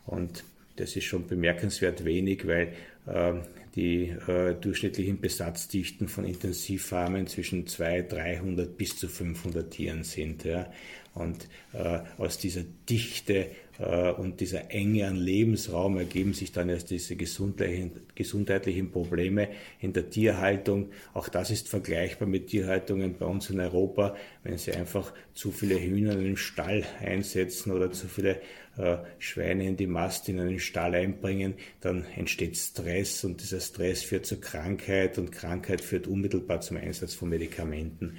[0.06, 0.44] Und
[0.76, 2.72] das ist schon bemerkenswert wenig, weil
[3.08, 3.42] ähm,
[3.76, 10.44] die äh, durchschnittlichen Besatzdichten von Intensivfarmen zwischen 200, 300 bis zu 500 Tieren sind.
[10.44, 10.72] Ja.
[11.14, 13.48] Und äh, aus dieser Dichte
[13.80, 19.48] und dieser Enge an Lebensraum ergeben sich dann erst diese gesundheitlichen, gesundheitlichen Probleme
[19.80, 20.90] in der Tierhaltung.
[21.14, 24.16] Auch das ist vergleichbar mit Tierhaltungen bei uns in Europa.
[24.42, 28.42] Wenn Sie einfach zu viele Hühner in einen Stall einsetzen oder zu viele
[28.76, 34.02] äh, Schweine in die Mast in einen Stall einbringen, dann entsteht Stress und dieser Stress
[34.02, 38.18] führt zur Krankheit und Krankheit führt unmittelbar zum Einsatz von Medikamenten.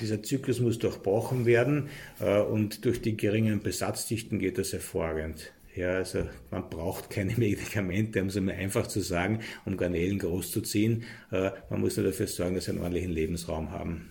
[0.00, 1.88] Dieser Zyklus muss durchbrochen werden
[2.20, 5.52] äh, und durch die geringen Besatzdichten geht das hervorragend.
[5.74, 11.04] Ja, also man braucht keine Medikamente, um es einmal einfach zu sagen, um Garnelen großzuziehen.
[11.30, 14.08] Äh, man muss nur dafür sorgen, dass sie einen ordentlichen Lebensraum haben.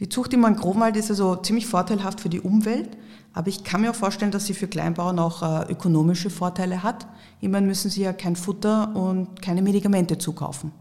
[0.00, 2.88] Die Zucht im Mangrovenwald ist also ziemlich vorteilhaft für die Umwelt,
[3.34, 7.06] aber ich kann mir auch vorstellen, dass sie für Kleinbauern auch äh, ökonomische Vorteile hat.
[7.40, 10.72] Immerhin müssen sie ja kein Futter und keine Medikamente zukaufen.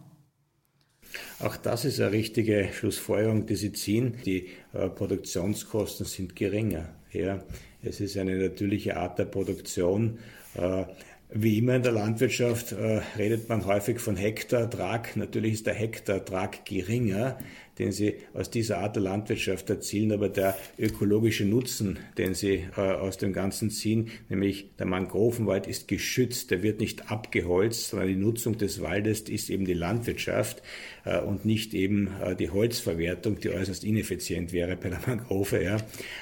[1.39, 4.15] Auch das ist eine richtige Schlussfolgerung, die Sie ziehen.
[4.26, 6.89] Die äh, Produktionskosten sind geringer.
[7.11, 7.43] Ja.
[7.84, 10.20] Es ist eine natürliche Art der Produktion.
[10.55, 10.86] Äh,
[11.30, 15.17] wie immer in der Landwirtschaft äh, redet man häufig von Hektartrag.
[15.17, 17.38] Natürlich ist der Hektartrag geringer,
[17.80, 22.82] den sie aus dieser Art der Landwirtschaft erzielen, aber der ökologische Nutzen, den sie äh,
[22.82, 28.15] aus dem Ganzen ziehen, nämlich der Mangrovenwald ist geschützt, der wird nicht abgeholzt, sondern die
[28.15, 30.63] Nutzung des Waldes ist eben die Landwirtschaft
[31.03, 35.61] äh, und nicht eben äh, die Holzverwertung, die äußerst ineffizient wäre bei der Mangrove.
[35.61, 35.78] Ja.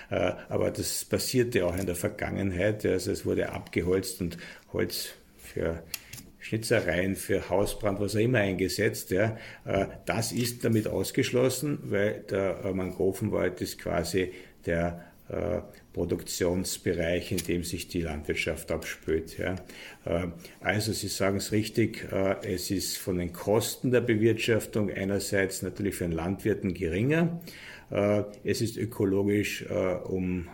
[0.09, 4.37] Äh, aber das passierte auch in der Vergangenheit, also es wurde abgeholzt und
[4.73, 5.83] Holz für
[6.45, 9.09] Schnitzereien für Hausbrand, was auch immer eingesetzt.
[9.09, 9.35] Ja.
[9.65, 14.31] Äh, das ist damit ausgeschlossen, weil der äh, Mangrovenwald ist quasi
[14.67, 15.61] der äh,
[15.91, 19.37] Produktionsbereich, in dem sich die Landwirtschaft abspült.
[19.37, 19.55] Ja.
[20.59, 22.05] Also Sie sagen es richtig,
[22.43, 27.39] es ist von den Kosten der Bewirtschaftung einerseits natürlich für den Landwirten geringer.
[27.89, 29.65] Es ist ökologisch
[30.05, 30.47] um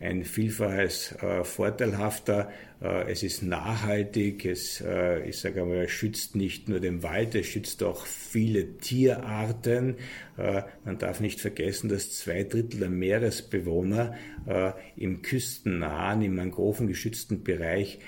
[0.00, 6.78] ein Vielfaches vorteilhafter, äh, es ist nachhaltig, es, äh, ich sage mal, schützt nicht nur
[6.78, 9.96] den Wald, es schützt auch viele Tierarten.
[10.36, 14.14] Äh, man darf nicht vergessen, dass zwei Drittel der Meeresbewohner
[14.96, 17.98] im küstennahen, im mangrovengeschützten Bereich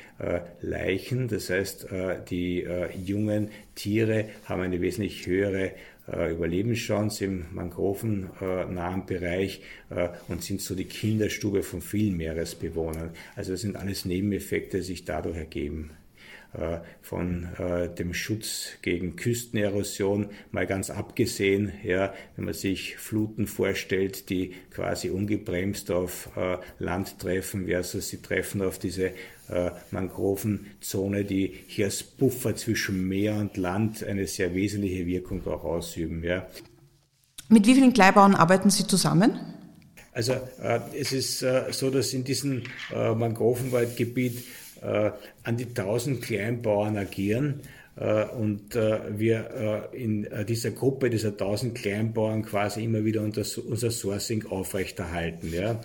[0.63, 1.29] leichen.
[1.29, 1.89] Das heißt,
[2.31, 2.67] die
[3.05, 5.73] jungen Tiere haben eine wesentlich höhere äh,
[6.13, 13.11] Überlebenschance im mangrovennahen Bereich äh, und sind so die Kinderstube von vielen Meeresbewohnern.
[13.37, 16.00] Also das sind alles Nebeneffekte, die sich dadurch ergeben äh,
[17.01, 17.49] von
[17.97, 25.11] dem Schutz gegen Küstenerosion mal ganz abgesehen, ja, wenn man sich Fluten vorstellt, die quasi
[25.11, 26.31] ungebremst auf
[26.79, 29.13] Land treffen versus sie treffen auf diese
[29.51, 35.65] äh, Mangrovenzone, die hier als Puffer zwischen Meer und Land eine sehr wesentliche Wirkung auch
[35.65, 36.23] ausüben.
[36.23, 36.47] Ja.
[37.49, 39.41] Mit wie vielen Kleinbauern arbeiten Sie zusammen?
[40.13, 42.63] Also äh, es ist äh, so, dass in diesem
[42.95, 44.43] äh, Mangrovenwaldgebiet äh,
[44.83, 47.61] an die 1000 Kleinbauern agieren
[47.97, 55.53] äh, und wir in dieser Gruppe dieser 1000 Kleinbauern quasi immer wieder unser Sourcing aufrechterhalten.
[55.53, 55.81] Ja.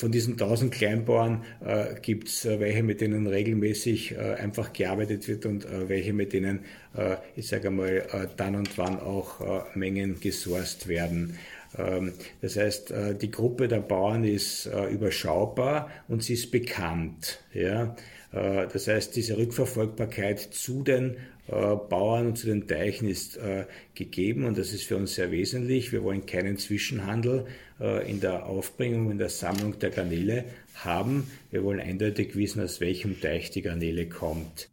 [0.00, 5.28] Von diesen 1000 Kleinbauern äh, gibt es äh, welche, mit denen regelmäßig äh, einfach gearbeitet
[5.28, 6.60] wird und äh, welche, mit denen,
[6.96, 11.36] äh, ich sage äh, dann und wann auch Mengen gesourced werden.
[11.78, 17.40] Ähm, das heißt, die Gruppe der Bauern ist überschaubar und sie ist bekannt.
[17.52, 17.96] Ja?
[18.32, 21.16] Das heißt, diese Rückverfolgbarkeit zu den
[21.50, 25.32] äh, Bauern und zu den Teichen ist äh, gegeben und das ist für uns sehr
[25.32, 25.90] wesentlich.
[25.90, 27.46] Wir wollen keinen Zwischenhandel
[27.80, 30.44] äh, in der Aufbringung, in der Sammlung der Garnele
[30.74, 31.28] haben.
[31.50, 34.68] Wir wollen eindeutig wissen, aus welchem Teich die Garnele kommt.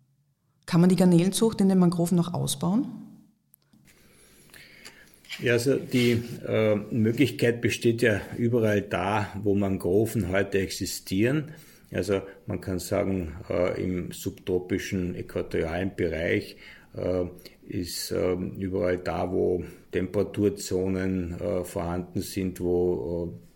[0.68, 3.07] Kann man die Garnelenzucht in den Mangroven noch ausbauen?
[5.40, 11.52] Ja, also die äh, Möglichkeit besteht ja überall da, wo Mangroven heute existieren.
[11.92, 16.58] Also man kann sagen, äh, im subtropischen äquatorialen Bereich
[16.96, 17.26] äh,
[17.68, 23.47] ist äh, überall da, wo Temperaturzonen äh, vorhanden sind, wo äh,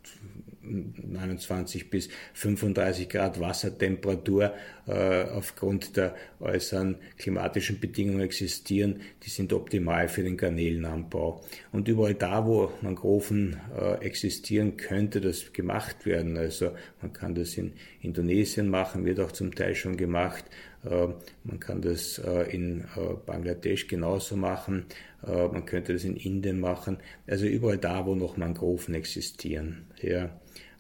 [0.64, 4.54] 29 bis 35 Grad Wassertemperatur
[4.88, 11.44] äh, aufgrund der äußeren klimatischen Bedingungen existieren, die sind optimal für den Garnelenanbau.
[11.72, 16.38] Und überall da, wo Mangroven äh, existieren, könnte das gemacht werden.
[16.38, 20.46] Also man kann das in Indonesien machen, wird auch zum Teil schon gemacht.
[20.84, 21.08] Äh,
[21.44, 24.86] man kann das äh, in äh, Bangladesch genauso machen.
[25.24, 26.98] Man könnte das in Indien machen.
[27.28, 29.86] Also überall da, wo noch Mangroven existieren.
[30.02, 30.32] Ja.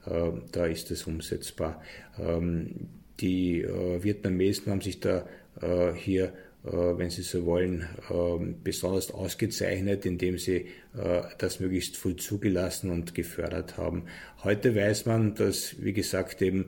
[0.03, 1.79] Da ist es umsetzbar.
[2.19, 2.89] Ähm,
[3.19, 5.27] die Vietnamesen haben sich da
[5.93, 6.33] hier
[6.63, 10.67] wenn Sie so wollen, ähm, besonders ausgezeichnet, indem sie
[11.37, 14.03] das möglichst früh zugelassen und gefördert haben.
[14.43, 16.65] Heute weiß man, dass, wie gesagt, eben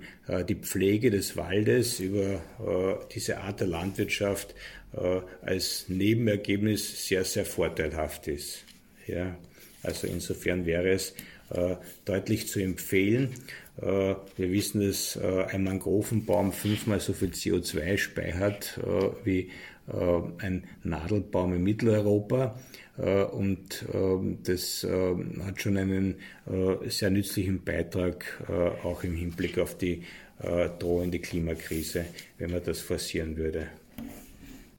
[0.48, 2.40] die Pflege des Waldes über
[3.14, 4.56] diese Art der Landwirtschaft
[5.42, 8.64] als Nebenergebnis sehr, sehr vorteilhaft ist.
[9.08, 9.36] Ja,
[9.84, 11.14] also insofern wäre es
[11.50, 11.76] äh,
[12.06, 13.30] deutlich zu empfehlen.
[13.82, 18.80] Äh, wir wissen, dass äh, ein Mangrovenbaum fünfmal so viel CO2 speichert
[19.24, 19.52] wie
[19.88, 22.56] ein Nadelbaum in Mitteleuropa.
[23.32, 24.88] Und ähm, das
[25.46, 26.16] hat schon einen
[26.88, 28.26] sehr nützlichen Beitrag
[28.84, 30.04] auch im Hinblick auf die
[30.80, 32.06] drohende Klimakrise,
[32.38, 33.68] wenn man das forcieren würde.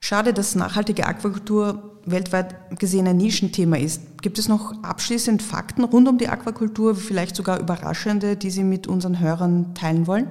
[0.01, 4.21] Schade, dass nachhaltige Aquakultur weltweit gesehen ein Nischenthema ist.
[4.21, 8.87] Gibt es noch abschließend Fakten rund um die Aquakultur, vielleicht sogar überraschende, die Sie mit
[8.87, 10.27] unseren Hörern teilen wollen?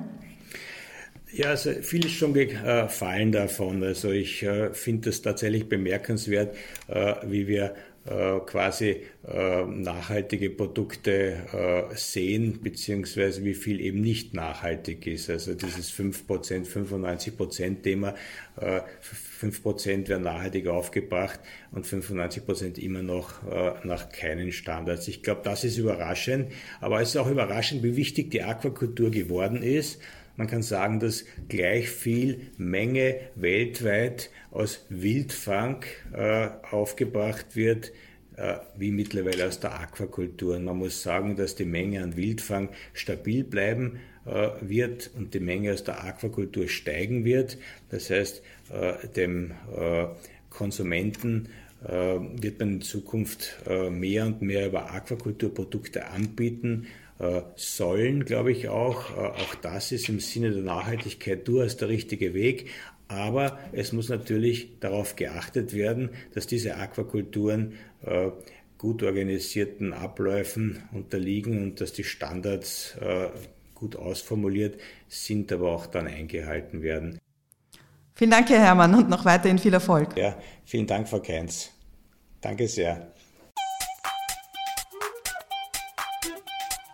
[1.35, 3.83] Ja, also viel ist schon gefallen davon.
[3.83, 6.55] Also ich äh, finde es tatsächlich bemerkenswert,
[6.87, 7.73] äh, wie wir
[8.05, 15.31] äh, quasi äh, nachhaltige Produkte äh, sehen, beziehungsweise wie viel eben nicht nachhaltig ist.
[15.31, 18.13] Also dieses 5%, 95% Thema,
[19.41, 21.39] 5% werden nachhaltig aufgebracht
[21.71, 23.41] und 95% immer noch
[23.83, 25.07] nach keinen Standards.
[25.07, 29.63] Ich glaube, das ist überraschend, aber es ist auch überraschend, wie wichtig die Aquakultur geworden
[29.63, 29.99] ist.
[30.35, 37.91] Man kann sagen, dass gleich viel Menge weltweit aus Wildfang äh, aufgebracht wird,
[38.35, 40.55] äh, wie mittlerweile aus der Aquakultur.
[40.55, 45.39] Und man muss sagen, dass die Menge an Wildfang stabil bleiben äh, wird und die
[45.39, 47.59] Menge aus der Aquakultur steigen wird.
[47.89, 50.05] Das heißt, äh, dem äh,
[50.49, 51.49] Konsumenten
[51.85, 53.57] äh, wird man in Zukunft
[53.91, 56.87] mehr und mehr über Aquakulturprodukte anbieten
[57.55, 59.11] sollen, glaube ich auch.
[59.11, 62.69] Äh, auch das ist im Sinne der Nachhaltigkeit durchaus der richtige Weg.
[63.07, 68.31] Aber es muss natürlich darauf geachtet werden, dass diese Aquakulturen äh,
[68.77, 72.97] gut organisierten Abläufen unterliegen und dass die Standards
[73.75, 77.19] gut ausformuliert sind, aber auch dann eingehalten werden.
[78.13, 80.17] Vielen Dank, Herr Herrmann, und noch weiterhin viel Erfolg.
[80.17, 81.71] Ja, vielen Dank, Frau Keinz.
[82.41, 83.12] Danke sehr.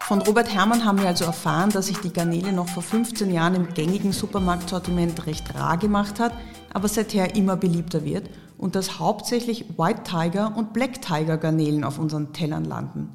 [0.09, 3.53] Von Robert Herrmann haben wir also erfahren, dass sich die Garnele noch vor 15 Jahren
[3.53, 6.33] im gängigen Supermarktsortiment recht rar gemacht hat,
[6.73, 11.99] aber seither immer beliebter wird und dass hauptsächlich White Tiger und Black Tiger Garnelen auf
[11.99, 13.11] unseren Tellern landen.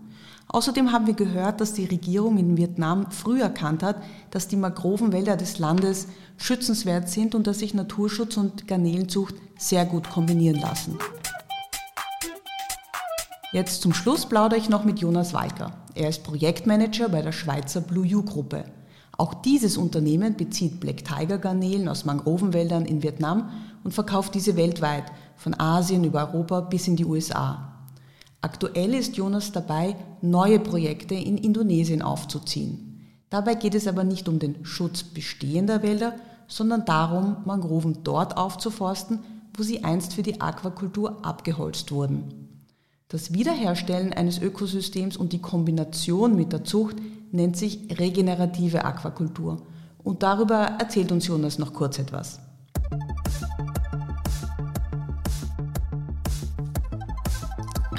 [0.47, 5.37] Außerdem haben wir gehört, dass die Regierung in Vietnam früh erkannt hat, dass die Mangrovenwälder
[5.37, 10.97] des Landes schützenswert sind und dass sich Naturschutz und Garnelenzucht sehr gut kombinieren lassen.
[13.51, 15.73] Jetzt zum Schluss plaudere ich noch mit Jonas Walker.
[15.97, 18.65] Er ist Projektmanager bei der Schweizer Blue U Gruppe.
[19.17, 23.51] Auch dieses Unternehmen bezieht Black Tiger Garnelen aus Mangrovenwäldern in Vietnam
[23.85, 25.05] und verkauft diese weltweit,
[25.37, 27.75] von Asien über Europa bis in die USA.
[28.41, 33.07] Aktuell ist Jonas dabei, neue Projekte in Indonesien aufzuziehen.
[33.31, 36.15] Dabei geht es aber nicht um den Schutz bestehender Wälder,
[36.49, 39.21] sondern darum, Mangroven dort aufzuforsten,
[39.57, 42.44] wo sie einst für die Aquakultur abgeholzt wurden.
[43.09, 46.97] Das Wiederherstellen eines Ökosystems und die Kombination mit der Zucht
[47.33, 49.67] nennt sich regenerative Aquakultur.
[50.03, 52.41] Und darüber erzählt uns Jonas noch kurz etwas.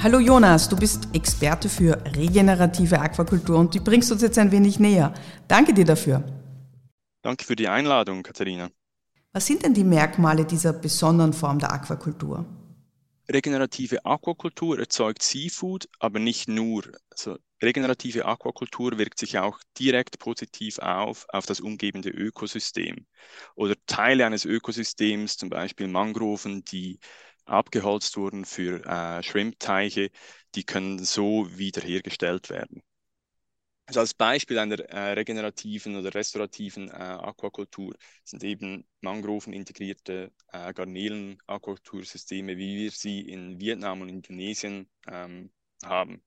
[0.02, 4.80] Hallo Jonas, du bist Experte für regenerative Aquakultur und die bringst uns jetzt ein wenig
[4.80, 5.14] näher.
[5.46, 6.24] Danke dir dafür.
[7.22, 8.70] Danke für die Einladung, Katharina.
[9.32, 12.44] Was sind denn die Merkmale dieser besonderen Form der Aquakultur?
[13.30, 16.84] Regenerative Aquakultur erzeugt Seafood, aber nicht nur.
[17.10, 23.06] Also regenerative Aquakultur wirkt sich auch direkt positiv auf, auf das umgebende Ökosystem.
[23.54, 26.98] Oder Teile eines Ökosystems, zum Beispiel Mangroven, die
[27.44, 30.10] abgeholzt wurden für äh, Shrimp-Teiche,
[30.54, 32.82] die können so wiederhergestellt werden.
[33.86, 40.74] Also als Beispiel einer äh, regenerativen oder restaurativen äh, Aquakultur sind eben Mangroven integrierte äh,
[40.74, 45.52] Garnelen-Aquakultursysteme, wie wir sie in Vietnam und Indonesien ähm,
[45.84, 46.20] haben.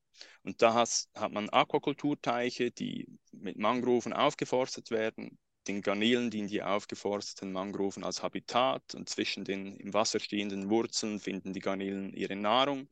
[0.43, 5.37] Und da has, hat man Aquakulturteiche, die mit Mangroven aufgeforstet werden,
[5.67, 11.19] den Garnelen dienen die aufgeforsteten Mangroven als Habitat und zwischen den im Wasser stehenden Wurzeln
[11.19, 12.89] finden die Garnelen ihre Nahrung.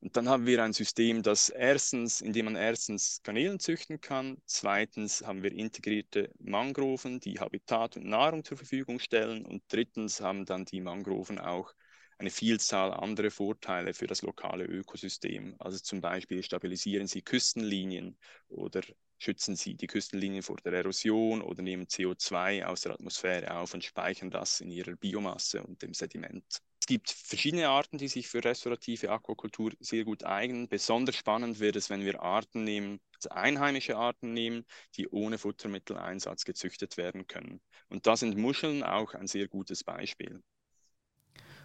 [0.00, 4.40] Und dann haben wir ein System, das erstens, in dem man erstens Garnelen züchten kann,
[4.46, 10.44] zweitens haben wir integrierte Mangroven, die Habitat und Nahrung zur Verfügung stellen und drittens haben
[10.44, 11.74] dann die Mangroven auch
[12.18, 15.56] eine Vielzahl anderer Vorteile für das lokale Ökosystem.
[15.58, 18.18] Also zum Beispiel stabilisieren sie Küstenlinien
[18.48, 18.82] oder
[19.18, 23.84] schützen sie die Küstenlinien vor der Erosion oder nehmen CO2 aus der Atmosphäre auf und
[23.84, 29.10] speichern das in ihrer Biomasse und dem Sediment gibt verschiedene Arten, die sich für restaurative
[29.10, 30.68] Aquakultur sehr gut eignen.
[30.68, 34.64] Besonders spannend wird es, wenn wir Arten nehmen, also einheimische Arten nehmen,
[34.96, 37.60] die ohne Futtermitteleinsatz gezüchtet werden können.
[37.90, 40.42] Und da sind Muscheln auch ein sehr gutes Beispiel.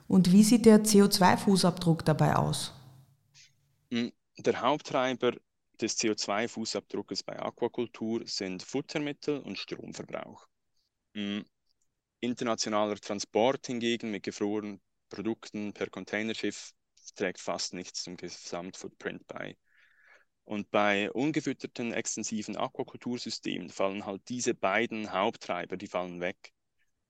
[0.10, 2.74] Und wie sieht der CO2-Fußabdruck dabei aus?
[3.92, 5.38] Hm, der Haupttreiber
[5.80, 10.46] des CO2-Fußabdruckes bei Aquakultur sind Futtermittel und Stromverbrauch.
[11.16, 11.46] Hm,
[12.20, 14.82] internationaler Transport hingegen mit gefrorenen
[15.14, 16.72] Produkten per Containerschiff
[17.16, 19.56] trägt fast nichts zum Gesamtfootprint bei.
[20.44, 26.53] Und bei ungefütterten extensiven Aquakultursystemen fallen halt diese beiden Haupttreiber, die fallen weg.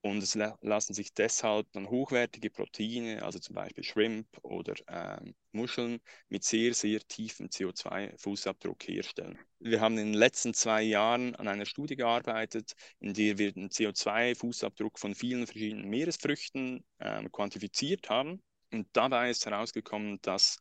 [0.03, 6.01] Und es lassen sich deshalb dann hochwertige Proteine, also zum Beispiel Shrimp oder äh, Muscheln,
[6.27, 9.39] mit sehr, sehr tiefem CO2-Fußabdruck herstellen.
[9.59, 13.69] Wir haben in den letzten zwei Jahren an einer Studie gearbeitet, in der wir den
[13.69, 18.43] CO2-Fußabdruck von vielen verschiedenen Meeresfrüchten äh, quantifiziert haben.
[18.73, 20.59] Und dabei ist herausgekommen, dass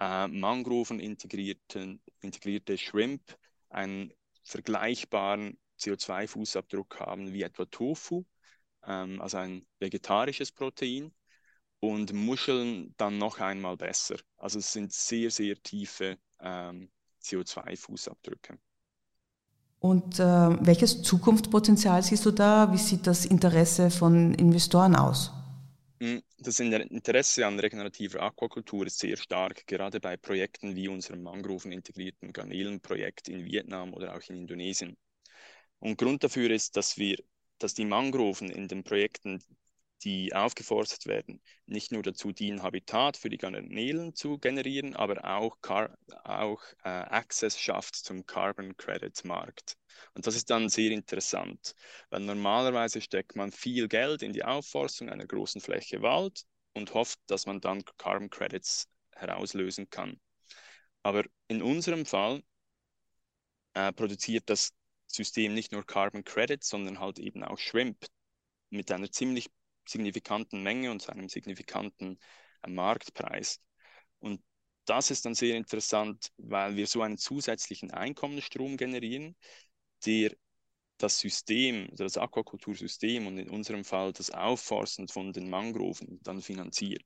[0.00, 3.36] äh, Mangroven integrierte Shrimp
[3.68, 4.14] einen
[4.44, 8.24] vergleichbaren CO2-Fußabdruck haben wie etwa Tofu
[8.86, 11.12] ähm, also ein vegetarisches Protein.
[11.80, 14.14] Und Muscheln dann noch einmal besser.
[14.36, 16.88] Also es sind sehr, sehr tiefe ähm,
[17.24, 18.56] CO2-Fußabdrücke.
[19.80, 22.72] Und äh, welches Zukunftspotenzial siehst du da?
[22.72, 25.32] Wie sieht das Interesse von Investoren aus?
[26.00, 32.32] Hm, das Interesse an regenerativer Aquakultur ist sehr stark, gerade bei Projekten wie unserem Mangroven-integrierten
[32.32, 34.96] Garnelenprojekt in Vietnam oder auch in Indonesien.
[35.80, 37.16] Und Grund dafür ist, dass wir
[37.62, 39.42] dass die Mangroven in den Projekten,
[40.04, 45.56] die aufgeforstet werden, nicht nur dazu dienen, Habitat für die Garnelen zu generieren, aber auch,
[46.24, 49.76] auch äh, Access schafft zum Carbon Credit Markt.
[50.14, 51.74] Und das ist dann sehr interessant,
[52.10, 56.42] weil normalerweise steckt man viel Geld in die Aufforstung einer großen Fläche Wald
[56.74, 60.20] und hofft, dass man dann Carbon Credits herauslösen kann.
[61.04, 62.42] Aber in unserem Fall
[63.74, 64.72] äh, produziert das
[65.14, 68.06] System nicht nur Carbon Credits, sondern halt eben auch Shrimp
[68.70, 69.50] mit einer ziemlich
[69.86, 72.18] signifikanten Menge und einem signifikanten
[72.62, 73.60] äh, Marktpreis.
[74.20, 74.42] Und
[74.84, 79.36] das ist dann sehr interessant, weil wir so einen zusätzlichen Einkommensstrom generieren,
[80.06, 80.32] der
[80.98, 86.40] das System, also das Aquakultursystem und in unserem Fall das Aufforsten von den Mangroven dann
[86.40, 87.04] finanziert.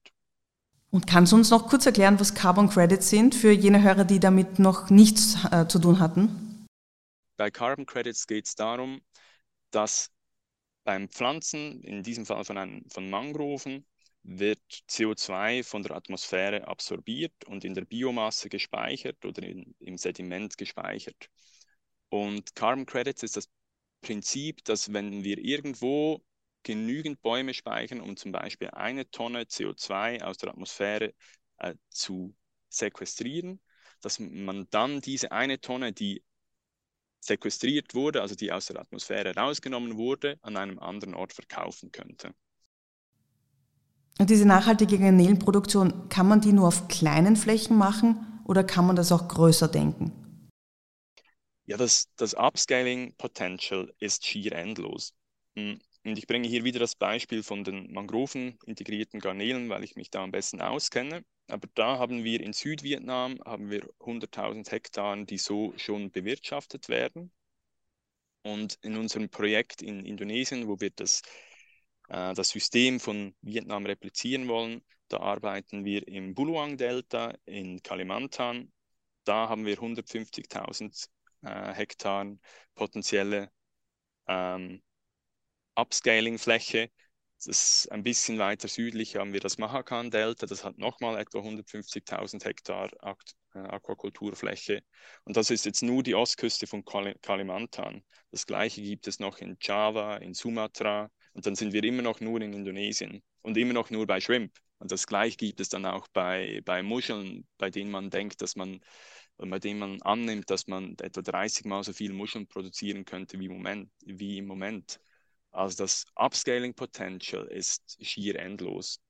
[0.90, 4.20] Und kannst du uns noch kurz erklären, was Carbon Credits sind für jene Hörer, die
[4.20, 6.45] damit noch nichts äh, zu tun hatten?
[7.36, 9.00] Bei Carbon Credits geht es darum,
[9.70, 10.10] dass
[10.84, 13.86] beim Pflanzen, in diesem Fall von, einem, von Mangroven,
[14.22, 20.56] wird CO2 von der Atmosphäre absorbiert und in der Biomasse gespeichert oder in, im Sediment
[20.56, 21.28] gespeichert.
[22.08, 23.48] Und Carbon Credits ist das
[24.00, 26.22] Prinzip, dass wenn wir irgendwo
[26.62, 31.14] genügend Bäume speichern, um zum Beispiel eine Tonne CO2 aus der Atmosphäre
[31.58, 32.34] äh, zu
[32.68, 33.60] sequestrieren,
[34.00, 36.22] dass man dann diese eine Tonne, die
[37.26, 42.32] sequestriert wurde, also die aus der Atmosphäre rausgenommen wurde, an einem anderen Ort verkaufen könnte.
[44.18, 48.96] Und diese nachhaltige Garnelenproduktion, kann man die nur auf kleinen Flächen machen oder kann man
[48.96, 50.12] das auch größer denken?
[51.66, 55.12] Ja, das, das Upscaling Potential ist schier endlos.
[56.06, 60.08] Und ich bringe hier wieder das Beispiel von den Mangroven integrierten Garnelen, weil ich mich
[60.08, 61.24] da am besten auskenne.
[61.48, 67.32] Aber da haben wir in Südvietnam haben wir 100.000 Hektar, die so schon bewirtschaftet werden.
[68.42, 71.22] Und in unserem Projekt in Indonesien, wo wir das,
[72.08, 78.72] äh, das System von Vietnam replizieren wollen, da arbeiten wir im Buluang-Delta in Kalimantan.
[79.24, 81.08] Da haben wir 150.000
[81.42, 82.32] äh, Hektar
[82.76, 83.50] potenzielle
[84.28, 84.82] ähm,
[85.76, 86.90] Upscaling-Fläche
[87.90, 93.58] ein bisschen weiter südlich haben wir das Mahakan-Delta, das hat nochmal etwa 150.000 Hektar äh,
[93.58, 94.82] Aquakulturfläche.
[95.24, 98.04] Und das ist jetzt nur die Ostküste von Kalimantan.
[98.30, 101.10] Das gleiche gibt es noch in Java, in Sumatra.
[101.34, 104.52] Und dann sind wir immer noch nur in Indonesien und immer noch nur bei Shrimp.
[104.78, 108.56] Und das gleiche gibt es dann auch bei, bei Muscheln, bei denen man denkt, dass
[108.56, 108.80] man,
[109.36, 113.48] bei denen man annimmt, dass man etwa 30 Mal so viel Muscheln produzieren könnte wie,
[113.48, 115.00] Moment, wie im Moment.
[115.56, 119.00] Also das Upscaling Potential ist schier endlos.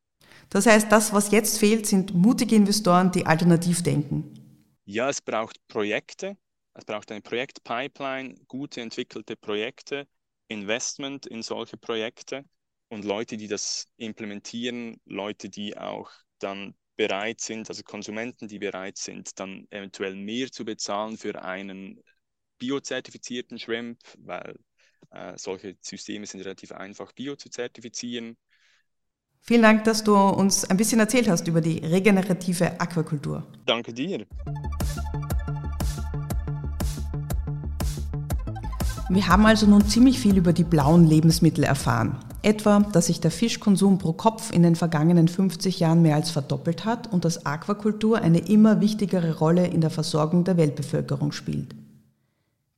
[0.50, 4.32] Das heißt, das, was jetzt fehlt, sind mutige Investoren, die alternativ denken.
[4.84, 6.36] Ja, es braucht Projekte,
[6.74, 10.06] es braucht eine Projektpipeline, gute entwickelte Projekte,
[10.48, 12.44] Investment in solche Projekte
[12.88, 18.96] und Leute, die das implementieren, Leute, die auch dann bereit sind, also Konsumenten, die bereit
[18.96, 22.02] sind, dann eventuell mehr zu bezahlen für einen
[22.58, 24.56] biozertifizierten Shrimp, weil
[25.10, 28.36] äh, solche Systeme sind relativ einfach bio zu zertifizieren.
[29.40, 33.46] Vielen Dank, dass du uns ein bisschen erzählt hast über die regenerative Aquakultur.
[33.64, 34.26] Danke dir.
[39.08, 42.18] Wir haben also nun ziemlich viel über die blauen Lebensmittel erfahren.
[42.42, 46.84] Etwa, dass sich der Fischkonsum pro Kopf in den vergangenen 50 Jahren mehr als verdoppelt
[46.84, 51.74] hat und dass Aquakultur eine immer wichtigere Rolle in der Versorgung der Weltbevölkerung spielt.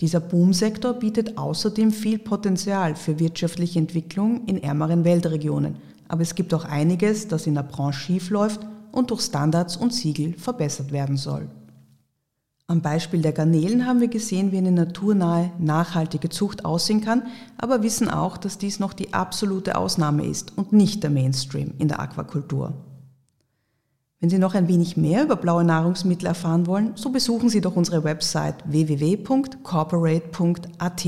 [0.01, 5.77] Dieser Boomsektor bietet außerdem viel Potenzial für wirtschaftliche Entwicklung in ärmeren Weltregionen,
[6.07, 8.61] aber es gibt auch einiges, das in der Branche schief läuft
[8.93, 11.49] und durch Standards und Siegel verbessert werden soll.
[12.69, 17.23] Am Beispiel der Garnelen haben wir gesehen, wie eine naturnahe, nachhaltige Zucht aussehen kann,
[17.57, 21.89] aber wissen auch, dass dies noch die absolute Ausnahme ist und nicht der Mainstream in
[21.89, 22.75] der Aquakultur.
[24.21, 27.77] Wenn Sie noch ein wenig mehr über blaue Nahrungsmittel erfahren wollen, so besuchen Sie doch
[27.77, 31.07] unsere Website www.corporate.at.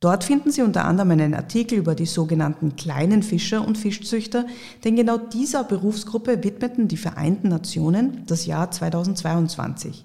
[0.00, 4.44] Dort finden Sie unter anderem einen Artikel über die sogenannten kleinen Fischer und Fischzüchter,
[4.82, 10.04] denn genau dieser Berufsgruppe widmeten die Vereinten Nationen das Jahr 2022.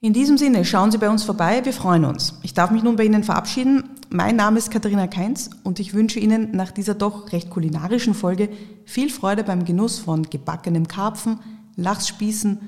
[0.00, 2.38] In diesem Sinne, schauen Sie bei uns vorbei, wir freuen uns.
[2.42, 3.90] Ich darf mich nun bei Ihnen verabschieden.
[4.10, 8.50] Mein Name ist Katharina Keinz und ich wünsche Ihnen nach dieser doch recht kulinarischen Folge
[8.86, 11.40] viel Freude beim Genuss von gebackenem Karpfen,
[11.74, 12.58] Lachsspießen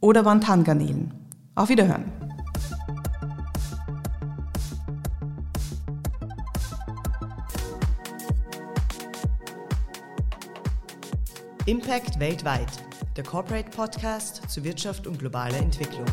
[0.00, 1.14] oder Wantangarnelen.
[1.54, 2.10] Auf Wiederhören!
[11.66, 12.70] Impact weltweit,
[13.16, 16.06] der Corporate Podcast zu Wirtschaft und globaler Entwicklung.